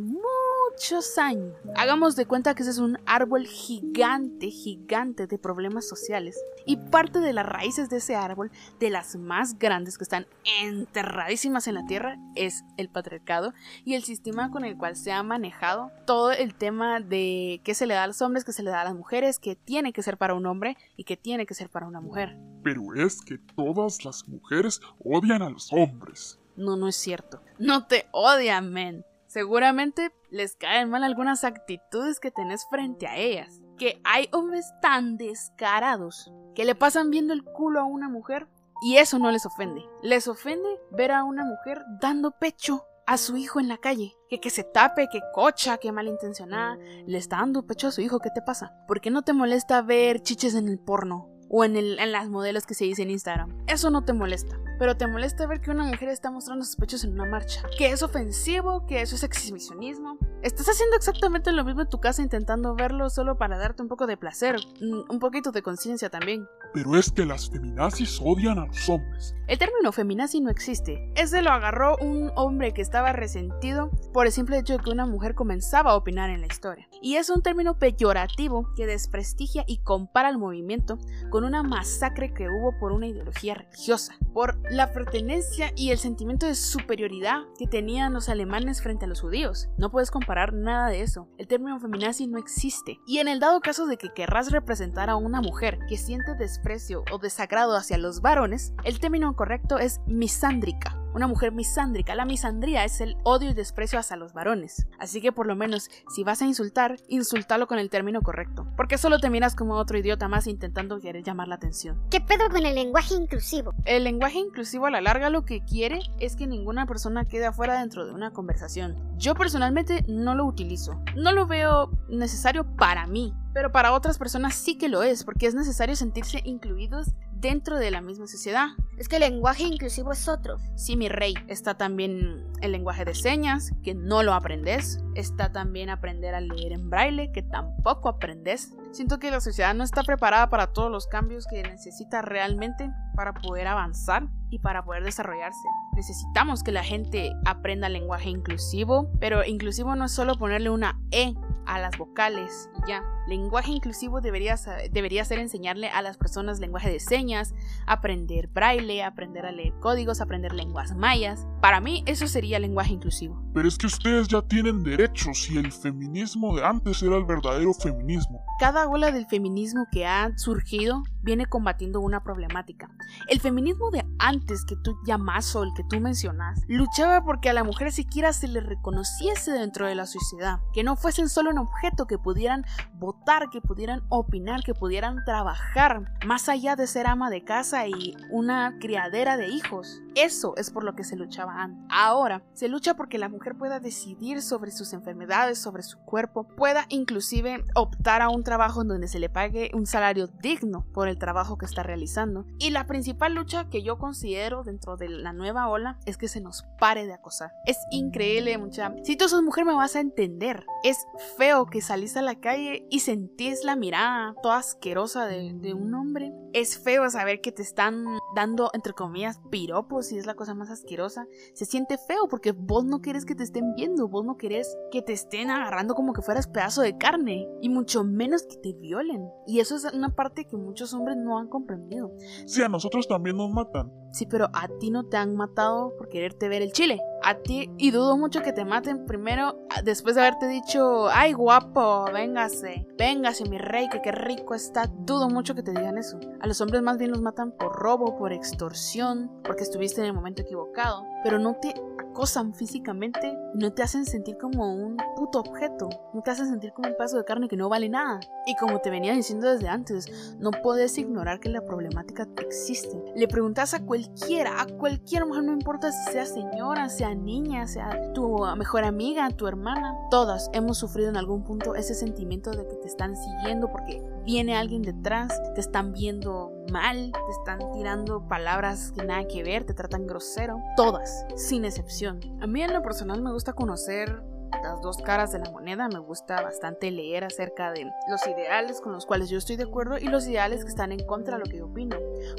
muchos 0.71 1.17
años. 1.17 1.53
Hagamos 1.75 2.15
de 2.15 2.25
cuenta 2.25 2.53
que 2.53 2.63
ese 2.63 2.71
es 2.71 2.77
un 2.77 2.97
árbol 3.05 3.45
gigante, 3.45 4.49
gigante 4.49 5.27
de 5.27 5.37
problemas 5.37 5.87
sociales. 5.87 6.39
Y 6.65 6.77
parte 6.77 7.19
de 7.19 7.33
las 7.33 7.45
raíces 7.45 7.89
de 7.89 7.97
ese 7.97 8.15
árbol, 8.15 8.51
de 8.79 8.89
las 8.89 9.15
más 9.15 9.57
grandes 9.57 9.97
que 9.97 10.03
están 10.03 10.27
enterradísimas 10.61 11.67
en 11.67 11.75
la 11.75 11.85
tierra, 11.85 12.17
es 12.35 12.63
el 12.77 12.89
patriarcado 12.89 13.53
y 13.83 13.93
el 13.95 14.03
sistema 14.03 14.51
con 14.51 14.65
el 14.65 14.77
cual 14.77 14.95
se 14.95 15.11
ha 15.11 15.23
manejado 15.23 15.91
todo 16.05 16.31
el 16.31 16.55
tema 16.55 16.99
de 16.99 17.61
qué 17.63 17.73
se 17.73 17.85
le 17.85 17.93
da 17.93 18.03
a 18.03 18.07
los 18.07 18.21
hombres, 18.21 18.43
qué 18.43 18.53
se 18.53 18.63
le 18.63 18.71
da 18.71 18.81
a 18.81 18.85
las 18.85 18.95
mujeres, 18.95 19.39
qué 19.39 19.55
tiene 19.55 19.93
que 19.93 20.03
ser 20.03 20.17
para 20.17 20.33
un 20.33 20.45
hombre 20.45 20.77
y 20.97 21.03
qué 21.03 21.17
tiene 21.17 21.45
que 21.45 21.53
ser 21.53 21.69
para 21.69 21.87
una 21.87 22.01
mujer. 22.01 22.37
Pero 22.63 22.93
es 22.95 23.21
que 23.21 23.37
todas 23.55 24.03
las 24.03 24.27
mujeres 24.27 24.81
odian 25.03 25.41
a 25.41 25.49
los 25.49 25.71
hombres. 25.71 26.39
No, 26.55 26.75
no 26.77 26.87
es 26.87 26.95
cierto. 26.95 27.41
No 27.59 27.85
te 27.85 28.07
odian, 28.11 28.71
men. 28.71 29.05
Seguramente 29.27 30.13
les 30.35 30.57
caen 30.57 30.89
mal 30.89 31.03
algunas 31.05 31.45
actitudes 31.45 32.19
que 32.19 32.29
tenés 32.29 32.67
frente 32.69 33.07
a 33.07 33.15
ellas. 33.15 33.61
Que 33.77 34.01
hay 34.03 34.27
hombres 34.33 34.69
tan 34.81 35.15
descarados 35.15 36.29
que 36.53 36.65
le 36.65 36.75
pasan 36.75 37.09
viendo 37.09 37.33
el 37.33 37.43
culo 37.43 37.79
a 37.79 37.85
una 37.85 38.09
mujer 38.09 38.47
y 38.81 38.97
eso 38.97 39.17
no 39.17 39.31
les 39.31 39.45
ofende. 39.45 39.85
Les 40.03 40.27
ofende 40.27 40.67
ver 40.91 41.11
a 41.11 41.23
una 41.23 41.45
mujer 41.45 41.81
dando 42.01 42.31
pecho 42.31 42.83
a 43.07 43.17
su 43.17 43.37
hijo 43.37 43.61
en 43.61 43.69
la 43.69 43.77
calle. 43.77 44.13
Que 44.29 44.41
que 44.41 44.49
se 44.49 44.65
tape, 44.65 45.07
que 45.09 45.21
cocha, 45.33 45.77
que 45.77 45.93
malintencionada. 45.93 46.77
Le 47.05 47.17
está 47.17 47.37
dando 47.37 47.65
pecho 47.65 47.87
a 47.87 47.91
su 47.91 48.01
hijo, 48.01 48.19
¿qué 48.19 48.29
te 48.29 48.41
pasa? 48.41 48.73
¿Por 48.89 48.99
qué 48.99 49.11
no 49.11 49.21
te 49.21 49.31
molesta 49.31 49.81
ver 49.81 50.21
chiches 50.21 50.55
en 50.55 50.67
el 50.67 50.79
porno? 50.79 51.29
O 51.49 51.63
en, 51.63 51.75
el, 51.75 51.95
las 52.11 52.29
modelos 52.29 52.65
que 52.65 52.73
se 52.73 52.85
dicen 52.85 53.07
en 53.07 53.11
Instagram. 53.11 53.55
Eso 53.67 53.89
no 53.89 54.03
te 54.03 54.13
molesta 54.13 54.57
pero 54.77 54.97
te 54.97 55.07
molesta 55.07 55.45
ver 55.47 55.61
que 55.61 55.71
una 55.71 55.83
mujer 55.83 56.09
está 56.09 56.31
mostrando 56.31 56.65
sus 56.65 56.75
pechos 56.75 57.03
en 57.03 57.13
una 57.13 57.25
marcha, 57.25 57.61
que 57.77 57.91
es 57.91 58.03
ofensivo, 58.03 58.85
que 58.85 59.01
eso 59.01 59.15
es 59.15 59.23
exhibicionismo. 59.23 60.17
Estás 60.41 60.67
haciendo 60.67 60.95
exactamente 60.95 61.51
lo 61.51 61.63
mismo 61.63 61.81
en 61.81 61.89
tu 61.89 61.99
casa 61.99 62.21
intentando 62.21 62.75
verlo 62.75 63.09
solo 63.09 63.37
para 63.37 63.57
darte 63.57 63.81
un 63.81 63.87
poco 63.87 64.05
de 64.05 64.17
placer, 64.17 64.57
un 64.81 65.19
poquito 65.19 65.51
de 65.51 65.61
conciencia 65.61 66.09
también. 66.09 66.47
Pero 66.75 66.97
es 66.97 67.09
que 67.09 67.25
las 67.25 67.49
feminazis 67.49 68.19
odian 68.21 68.59
a 68.59 68.65
los 68.65 68.89
hombres. 68.89 69.33
El 69.47 69.57
término 69.59 69.93
feminazi 69.93 70.41
no 70.41 70.49
existe. 70.49 71.09
Ese 71.15 71.41
lo 71.41 71.51
agarró 71.51 71.95
un 72.01 72.31
hombre 72.35 72.73
que 72.73 72.81
estaba 72.81 73.13
resentido 73.13 73.91
por 74.11 74.25
el 74.25 74.33
simple 74.33 74.57
hecho 74.57 74.73
de 74.73 74.83
que 74.83 74.89
una 74.89 75.05
mujer 75.05 75.35
comenzaba 75.35 75.91
a 75.91 75.95
opinar 75.95 76.31
en 76.31 76.41
la 76.41 76.47
historia. 76.47 76.89
Y 77.01 77.15
es 77.15 77.29
un 77.29 77.41
término 77.41 77.79
peyorativo 77.79 78.73
que 78.75 78.87
desprestigia 78.87 79.63
y 79.67 79.77
compara 79.77 80.27
el 80.27 80.37
movimiento 80.37 80.97
con 81.29 81.45
una 81.45 81.63
masacre 81.63 82.33
que 82.33 82.49
hubo 82.49 82.77
por 82.77 82.91
una 82.91 83.07
ideología 83.07 83.53
religiosa, 83.53 84.15
por 84.33 84.59
la 84.69 84.91
pertenencia 84.91 85.71
y 85.77 85.91
el 85.91 85.97
sentimiento 85.97 86.45
de 86.45 86.55
superioridad 86.55 87.43
que 87.57 87.67
tenían 87.67 88.11
los 88.11 88.27
alemanes 88.27 88.81
frente 88.81 89.05
a 89.05 89.07
los 89.07 89.21
judíos. 89.21 89.69
No 89.77 89.91
puedes 89.91 90.11
comparar 90.11 90.53
nada 90.53 90.89
de 90.89 91.03
eso. 91.03 91.29
El 91.37 91.47
término 91.47 91.79
feminazi 91.79 92.27
no 92.27 92.37
existe. 92.37 92.99
Y 93.07 93.19
en 93.19 93.29
el 93.29 93.39
dado 93.39 93.61
caso 93.61 93.85
de 93.85 93.97
que 93.97 94.09
querrás 94.09 94.51
representar 94.51 95.09
a 95.09 95.15
una 95.15 95.39
mujer 95.39 95.79
que 95.87 95.97
siente 95.97 96.33
desprecio 96.33 96.64
o 97.11 97.17
desagrado 97.19 97.75
hacia 97.75 97.97
los 97.97 98.21
varones, 98.21 98.73
el 98.83 98.99
término 98.99 99.35
correcto 99.35 99.77
es 99.77 100.01
misándrica 100.07 100.97
una 101.15 101.27
mujer 101.27 101.53
misándrica. 101.53 102.13
La 102.13 102.25
misandría 102.25 102.83
es 102.83 102.99
el 102.99 103.15
odio 103.23 103.49
y 103.49 103.53
desprecio 103.53 103.97
hacia 103.97 104.17
los 104.17 104.33
varones. 104.33 104.85
Así 104.99 105.21
que 105.21 105.31
por 105.31 105.47
lo 105.47 105.55
menos, 105.55 105.89
si 106.13 106.23
vas 106.23 106.41
a 106.41 106.45
insultar, 106.45 106.97
insultalo 107.07 107.67
con 107.67 107.79
el 107.79 107.89
término 107.89 108.21
correcto. 108.21 108.67
Porque 108.75 108.97
solo 108.97 109.19
te 109.19 109.29
miras 109.29 109.55
como 109.55 109.75
otro 109.75 109.97
idiota 109.97 110.27
más 110.27 110.45
intentando 110.45 110.99
querer 110.99 111.23
llamar 111.23 111.47
la 111.47 111.55
atención. 111.55 112.01
¿Qué 112.11 112.19
pedo 112.19 112.49
con 112.49 112.65
el 112.65 112.75
lenguaje 112.75 113.15
inclusivo? 113.15 113.73
El 113.85 114.03
lenguaje 114.03 114.39
inclusivo 114.39 114.87
a 114.87 114.91
la 114.91 115.01
larga 115.01 115.29
lo 115.29 115.45
que 115.45 115.63
quiere 115.63 116.01
es 116.19 116.35
que 116.35 116.47
ninguna 116.47 116.85
persona 116.85 117.25
quede 117.25 117.45
afuera 117.45 117.79
dentro 117.79 118.05
de 118.05 118.13
una 118.13 118.31
conversación. 118.31 118.97
Yo 119.17 119.35
personalmente 119.35 120.03
no 120.09 120.35
lo 120.35 120.45
utilizo. 120.45 121.01
No 121.15 121.31
lo 121.31 121.47
veo 121.47 121.91
necesario 122.09 122.65
para 122.75 123.07
mí. 123.07 123.33
Pero 123.55 123.71
para 123.71 123.93
otras 123.93 124.17
personas 124.17 124.53
sí 124.53 124.77
que 124.77 124.89
lo 124.89 125.01
es, 125.01 125.23
porque 125.23 125.47
es 125.47 125.55
necesario 125.55 125.95
sentirse 125.95 126.41
incluidos 126.43 127.11
dentro 127.31 127.79
de 127.79 127.89
la 127.89 128.01
misma 128.01 128.27
sociedad. 128.27 128.67
Es 128.97 129.07
que 129.07 129.15
el 129.15 129.21
lenguaje 129.21 129.63
inclusivo 129.63 130.11
es 130.11 130.27
otro. 130.27 130.57
Sí, 130.75 130.97
mi 130.97 131.07
rey. 131.07 131.35
Está 131.47 131.77
también 131.77 132.45
el 132.59 132.73
lenguaje 132.73 133.05
de 133.05 133.15
señas, 133.15 133.71
que 133.81 133.93
no 133.95 134.23
lo 134.23 134.33
aprendes. 134.33 134.99
Está 135.15 135.53
también 135.53 135.89
aprender 135.89 136.35
a 136.35 136.41
leer 136.41 136.73
en 136.73 136.89
braille, 136.89 137.31
que 137.31 137.43
tampoco 137.43 138.09
aprendes. 138.09 138.73
Siento 138.91 139.19
que 139.19 139.31
la 139.31 139.39
sociedad 139.39 139.73
no 139.73 139.85
está 139.85 140.03
preparada 140.03 140.49
para 140.49 140.73
todos 140.73 140.91
los 140.91 141.07
cambios 141.07 141.47
que 141.47 141.63
necesita 141.63 142.21
realmente 142.21 142.91
para 143.15 143.33
poder 143.35 143.67
avanzar 143.67 144.27
y 144.49 144.59
para 144.59 144.83
poder 144.83 145.05
desarrollarse. 145.05 145.65
Necesitamos 145.95 146.61
que 146.61 146.73
la 146.73 146.83
gente 146.83 147.31
aprenda 147.45 147.87
lenguaje 147.87 148.29
inclusivo, 148.29 149.09
pero 149.21 149.45
inclusivo 149.45 149.95
no 149.95 150.03
es 150.03 150.11
solo 150.11 150.37
ponerle 150.37 150.71
una 150.71 150.99
E 151.11 151.35
a 151.65 151.79
las 151.79 151.97
vocales 151.97 152.69
y 152.83 152.89
ya. 152.89 153.01
Lenguaje 153.27 153.71
inclusivo 153.71 154.21
debería, 154.21 154.55
debería 154.91 155.25
ser 155.25 155.39
enseñarle 155.39 155.89
a 155.89 156.01
las 156.01 156.17
personas 156.17 156.59
lenguaje 156.59 156.91
de 156.91 156.99
señas, 156.99 157.55
aprender 157.87 158.47
braille, 158.47 159.03
aprender 159.03 159.45
a 159.45 159.51
leer 159.51 159.73
códigos, 159.79 160.21
aprender 160.21 160.53
lenguas 160.53 160.95
mayas. 160.95 161.47
Para 161.59 161.81
mí 161.81 162.03
eso 162.05 162.27
sería 162.27 162.59
lenguaje 162.59 162.93
inclusivo. 162.93 163.41
Pero 163.53 163.67
es 163.67 163.77
que 163.77 163.87
ustedes 163.87 164.27
ya 164.27 164.41
tienen 164.43 164.83
derechos 164.83 165.49
y 165.49 165.57
el 165.57 165.71
feminismo 165.71 166.55
de 166.55 166.63
antes 166.63 167.01
era 167.01 167.17
el 167.17 167.25
verdadero 167.25 167.73
feminismo. 167.73 168.43
Cada 168.59 168.87
ola 168.87 169.11
del 169.11 169.25
feminismo 169.25 169.87
que 169.91 170.05
ha 170.05 170.37
surgido 170.37 171.03
viene 171.23 171.47
combatiendo 171.47 172.01
una 172.01 172.23
problemática. 172.23 172.89
El 173.27 173.39
feminismo 173.39 173.89
de 173.89 174.05
antes 174.19 174.63
que 174.65 174.75
tú 174.83 174.95
llamas 175.07 175.55
o 175.55 175.63
el 175.63 175.73
que 175.75 175.83
tú 175.89 175.99
mencionas 175.99 176.61
luchaba 176.67 177.23
porque 177.23 177.49
a 177.49 177.53
la 177.53 177.63
mujer 177.63 177.91
siquiera 177.91 178.33
se 178.33 178.47
le 178.47 178.59
reconociese 178.59 179.51
dentro 179.51 179.87
de 179.87 179.95
la 179.95 180.05
sociedad, 180.05 180.59
que 180.73 180.83
no 180.83 180.95
fuesen 180.95 181.29
solo 181.29 181.49
un 181.49 181.57
objeto 181.57 182.05
que 182.05 182.19
pudieran 182.19 182.65
votar 182.93 183.14
votar, 183.15 183.49
que 183.49 183.61
pudieran 183.61 184.01
opinar, 184.09 184.63
que 184.63 184.73
pudieran 184.73 185.23
trabajar, 185.25 186.11
más 186.25 186.49
allá 186.49 186.75
de 186.75 186.87
ser 186.87 187.07
ama 187.07 187.29
de 187.29 187.43
casa 187.43 187.87
y 187.87 188.15
una 188.29 188.77
criadera 188.79 189.37
de 189.37 189.47
hijos. 189.47 190.01
Eso 190.15 190.53
es 190.57 190.71
por 190.71 190.83
lo 190.83 190.95
que 190.95 191.03
se 191.03 191.15
luchaba 191.15 191.61
antes. 191.61 191.85
Ahora, 191.89 192.43
se 192.53 192.69
lucha 192.69 192.95
porque 192.95 193.17
la 193.17 193.29
mujer 193.29 193.55
pueda 193.55 193.79
decidir 193.79 194.41
sobre 194.41 194.71
sus 194.71 194.93
enfermedades, 194.93 195.59
sobre 195.59 195.83
su 195.83 195.99
cuerpo, 195.99 196.47
pueda 196.47 196.85
inclusive 196.89 197.65
optar 197.75 198.21
a 198.21 198.29
un 198.29 198.43
trabajo 198.43 198.81
en 198.81 198.87
donde 198.87 199.07
se 199.07 199.19
le 199.19 199.29
pague 199.29 199.71
un 199.73 199.85
salario 199.85 200.27
digno 200.27 200.85
por 200.93 201.09
el 201.09 201.17
trabajo 201.17 201.57
que 201.57 201.65
está 201.65 201.83
realizando. 201.83 202.45
Y 202.59 202.69
la 202.69 202.87
principal 202.87 203.33
lucha 203.33 203.69
que 203.69 203.83
yo 203.83 203.97
considero 203.97 204.63
dentro 204.63 204.95
de 204.95 205.09
la 205.09 205.33
nueva 205.33 205.67
ola 205.67 205.99
es 206.05 206.17
que 206.17 206.27
se 206.27 206.39
nos 206.39 206.63
pare 206.79 207.05
de 207.05 207.13
acosar. 207.13 207.51
Es 207.65 207.77
increíble, 207.91 208.57
mucha. 208.57 208.93
Si 209.03 209.17
tú 209.17 209.27
sos 209.27 209.43
mujer 209.43 209.65
me 209.65 209.73
vas 209.73 209.95
a 209.95 209.99
entender. 209.99 210.65
Es 210.83 211.07
feo 211.37 211.65
que 211.65 211.81
salís 211.81 212.15
a 212.17 212.21
la 212.21 212.35
calle 212.35 212.87
y 212.89 212.99
sentís 213.05 213.63
la 213.63 213.75
mirada 213.75 214.35
toda 214.41 214.57
asquerosa 214.57 215.27
de, 215.27 215.53
de 215.53 215.73
un 215.73 215.93
hombre. 215.93 216.33
Es 216.53 216.79
feo 216.79 217.07
saber 217.09 217.39
que 217.39 217.51
te 217.51 217.61
están 217.61 218.05
dando, 218.35 218.71
entre 218.73 218.93
comillas, 218.93 219.39
piropos 219.51 220.11
y 220.11 220.17
es 220.17 220.25
la 220.25 220.33
cosa 220.33 220.55
más 220.55 220.71
asquerosa. 220.71 221.27
Se 221.53 221.65
siente 221.65 221.97
feo 221.97 222.27
porque 222.29 222.51
vos 222.51 222.83
no 222.83 223.01
querés 223.01 223.25
que 223.25 223.35
te 223.35 223.43
estén 223.43 223.75
viendo, 223.75 224.07
vos 224.07 224.25
no 224.25 224.37
querés 224.37 224.75
que 224.91 225.03
te 225.03 225.13
estén 225.13 225.51
agarrando 225.51 225.93
como 225.93 226.13
que 226.13 226.23
fueras 226.23 226.47
pedazo 226.47 226.81
de 226.81 226.97
carne 226.97 227.47
y 227.61 227.69
mucho 227.69 228.03
menos 228.03 228.43
que 228.43 228.57
te 228.57 228.73
violen. 228.73 229.29
Y 229.45 229.59
eso 229.59 229.75
es 229.75 229.85
una 229.93 230.15
parte 230.15 230.45
que 230.45 230.57
muchos 230.57 230.93
hombres 230.93 231.17
no 231.17 231.37
han 231.37 231.47
comprendido. 231.47 232.11
Sí, 232.47 232.63
a 232.63 232.69
nosotros 232.69 233.07
también 233.07 233.37
nos 233.37 233.51
matan. 233.51 233.91
Sí, 234.15 234.25
pero 234.25 234.47
a 234.53 234.69
ti 234.79 234.91
no 234.91 235.03
te 235.03 235.17
han 235.17 235.35
matado 235.35 235.93
por 235.97 236.07
quererte 236.07 236.47
ver 236.47 236.61
el 236.61 236.71
chile. 236.71 237.01
A 237.21 237.35
ti, 237.35 237.69
y 237.77 237.91
dudo 237.91 238.15
mucho 238.15 238.41
que 238.41 238.53
te 238.53 238.63
maten 238.63 239.05
primero 239.05 239.57
después 239.83 240.15
de 240.15 240.21
haberte 240.21 240.47
dicho, 240.47 241.09
ay 241.09 241.33
guapo, 241.33 242.05
véngase, 242.13 242.87
véngase 242.97 243.43
mi 243.49 243.57
rey, 243.57 243.89
que 243.89 244.01
qué 244.01 244.13
rico 244.13 244.55
está. 244.55 244.89
Dudo 244.99 245.27
mucho 245.27 245.53
que 245.53 245.63
te 245.63 245.71
digan 245.71 245.97
eso. 245.97 246.17
A 246.39 246.47
los 246.47 246.61
hombres 246.61 246.81
más 246.81 246.97
bien 246.97 247.11
los 247.11 247.21
matan 247.21 247.51
por 247.51 247.75
robo, 247.75 248.15
por 248.15 248.31
extorsión, 248.31 249.29
porque 249.43 249.63
estuviste 249.63 249.99
en 249.99 250.07
el 250.07 250.13
momento 250.13 250.43
equivocado. 250.43 251.03
Pero 251.21 251.37
no 251.37 251.55
te 251.55 251.73
acosan 252.15 252.53
físicamente, 252.53 253.37
no 253.55 253.73
te 253.73 253.83
hacen 253.83 254.05
sentir 254.05 254.37
como 254.37 254.73
un 254.73 254.95
puto 255.17 255.41
objeto, 255.41 255.89
no 256.13 256.21
te 256.21 256.31
hacen 256.31 256.47
sentir 256.47 256.71
como 256.71 256.87
un 256.87 256.95
pedazo 256.95 257.17
de 257.17 257.25
carne 257.25 257.49
que 257.49 257.57
no 257.57 257.67
vale 257.67 257.89
nada. 257.89 258.21
Y 258.47 258.55
como 258.55 258.79
te 258.79 258.89
venía 258.89 259.11
diciendo 259.11 259.51
desde 259.51 259.67
antes, 259.67 260.37
no 260.39 260.51
puedes 260.63 260.97
ignorar 260.97 261.41
que 261.41 261.49
la 261.49 261.65
problemática 261.65 262.25
existe. 262.37 263.03
Le 263.17 263.27
preguntas 263.27 263.73
a 263.73 263.85
cualquiera, 263.85 264.61
a 264.61 264.65
cualquier 264.65 265.25
mujer, 265.25 265.43
no 265.43 265.51
importa 265.51 265.91
si 265.91 266.13
sea 266.13 266.25
señora, 266.25 266.87
sea 266.87 267.13
niña, 267.13 267.67
sea 267.67 268.13
tu 268.13 268.45
mejor 268.55 268.85
amiga, 268.85 269.29
tu 269.31 269.45
hermana, 269.47 269.93
todas 270.09 270.49
hemos 270.53 270.77
sufrido 270.77 271.09
en 271.09 271.17
algún 271.17 271.43
punto 271.43 271.75
ese 271.75 271.93
sentimiento 271.93 272.51
de 272.51 272.65
que 272.65 272.75
te 272.75 272.87
están 272.87 273.17
siguiendo 273.17 273.69
porque 273.69 274.01
viene 274.25 274.55
alguien 274.55 274.81
detrás, 274.81 275.39
te 275.53 275.61
están 275.61 275.93
viendo 275.93 276.51
mal, 276.71 277.11
te 277.11 277.31
están 277.31 277.59
tirando 277.73 278.27
palabras 278.27 278.91
que 278.91 279.05
nada 279.05 279.25
que 279.27 279.43
ver, 279.43 279.65
te 279.65 279.73
tratan 279.73 280.07
grosero. 280.07 280.61
Todas, 280.75 281.25
sin 281.35 281.63
excepción. 281.63 282.19
A 282.41 282.47
mí 282.47 282.61
en 282.61 282.73
lo 282.73 282.81
personal 282.81 283.21
me 283.21 283.31
gusta 283.31 283.53
conocer 283.53 284.23
las 284.63 284.81
dos 284.81 284.97
caras 284.97 285.31
de 285.31 285.39
la 285.39 285.51
moneda. 285.51 285.87
Me 285.87 285.99
gusta 285.99 286.41
bastante 286.41 286.91
leer 286.91 287.23
acerca 287.23 287.71
de 287.71 287.85
los 288.07 288.25
ideales 288.27 288.81
con 288.81 288.93
los 288.93 289.05
cuales 289.05 289.29
yo 289.29 289.37
estoy 289.37 289.55
de 289.55 289.63
acuerdo 289.63 289.97
y 289.97 290.05
los 290.05 290.27
ideales 290.27 290.63
que 290.63 290.69
están 290.69 290.91
en 290.91 291.05
contra 291.05 291.37
de 291.37 291.43
lo 291.43 291.49
que 291.49 291.57
yo 291.57 291.65
opino. 291.65 291.97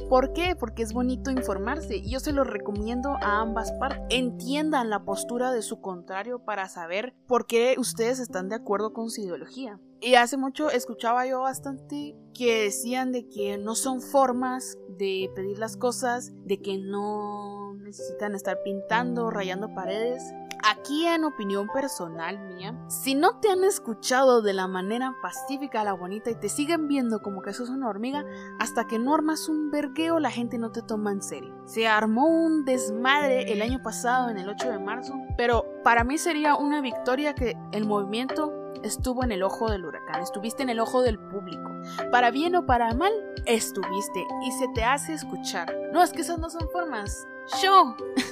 ¿Por 0.09 0.33
qué? 0.33 0.57
Porque 0.57 0.83
es 0.83 0.93
bonito 0.93 1.31
informarse 1.31 1.97
y 1.97 2.11
yo 2.11 2.21
se 2.21 2.33
lo 2.33 2.45
recomiendo 2.45 3.17
a 3.23 3.41
ambas 3.41 3.73
partes. 3.73 4.03
Entiendan 4.11 4.91
la 4.91 5.05
postura 5.05 5.53
de 5.53 5.63
su 5.63 5.81
contrario 5.81 6.39
para 6.41 6.69
saber 6.69 7.15
por 7.27 7.47
qué 7.47 7.77
ustedes 7.79 8.19
están 8.19 8.49
de 8.49 8.57
acuerdo 8.57 8.93
con 8.93 9.11
su 9.11 9.23
ideología. 9.23 9.81
Y 10.01 10.15
hace 10.15 10.37
mucho 10.37 10.71
escuchaba 10.71 11.27
yo 11.27 11.41
bastante 11.41 12.15
que 12.35 12.65
decían 12.65 13.13
de 13.13 13.29
que 13.29 13.57
no 13.59 13.75
son 13.75 14.03
formas 14.03 14.79
de 14.99 15.31
pedir 15.35 15.59
las 15.59 15.77
cosas, 15.77 16.33
de 16.45 16.61
que 16.61 16.79
no 16.79 17.75
necesitan 17.75 18.35
estar 18.35 18.63
pintando, 18.63 19.31
rayando 19.31 19.75
paredes. 19.75 20.23
Aquí 20.69 21.07
en 21.07 21.23
opinión 21.23 21.69
personal 21.69 22.41
mía, 22.41 22.75
si 22.89 23.15
no 23.15 23.39
te 23.39 23.51
han 23.51 23.63
escuchado 23.63 24.43
de 24.43 24.53
la 24.53 24.67
manera 24.67 25.15
pacífica, 25.23 25.85
la 25.85 25.93
bonita 25.93 26.29
y 26.29 26.35
te 26.35 26.49
siguen 26.49 26.89
viendo 26.89 27.23
como 27.23 27.41
que 27.41 27.53
sos 27.53 27.69
una 27.69 27.89
hormiga, 27.89 28.25
hasta 28.59 28.89
que 28.89 28.99
no 28.99 29.15
armas 29.15 29.49
un 29.49 29.71
vergueo 29.71 30.19
la 30.19 30.33
gente 30.33 30.59
no 30.59 30.73
te 30.73 30.83
toma 30.83 31.13
en 31.13 31.23
serio. 31.23 31.55
Se 31.67 31.87
armó 31.87 32.27
un 32.27 32.65
desmadre 32.65 33.53
el 33.53 33.63
año 33.63 33.81
pasado 33.81 34.29
en 34.29 34.39
el 34.39 34.49
8 34.49 34.69
de 34.69 34.79
marzo, 34.81 35.15
pero 35.37 35.65
para 35.85 36.03
mí 36.03 36.19
sería 36.19 36.57
una 36.57 36.81
victoria 36.81 37.37
que 37.37 37.57
el 37.71 37.87
movimiento 37.87 38.53
estuvo 38.83 39.23
en 39.23 39.31
el 39.31 39.45
ojo 39.45 39.71
del 39.71 39.85
huracán, 39.85 40.21
estuviste 40.21 40.65
en 40.65 40.71
el 40.71 40.81
ojo 40.81 41.03
del 41.03 41.21
público. 41.21 41.71
Para 42.11 42.33
bien 42.33 42.57
o 42.57 42.67
para 42.67 42.93
mal, 42.93 43.13
estuviste 43.45 44.27
y 44.45 44.51
se 44.51 44.67
te 44.75 44.83
hace 44.83 45.13
escuchar. 45.13 45.73
No, 45.93 46.03
es 46.03 46.13
que 46.13 46.23
esas 46.23 46.41
no 46.41 46.51
son 46.51 46.69
formas. 46.71 47.25
Yo. 47.63 47.95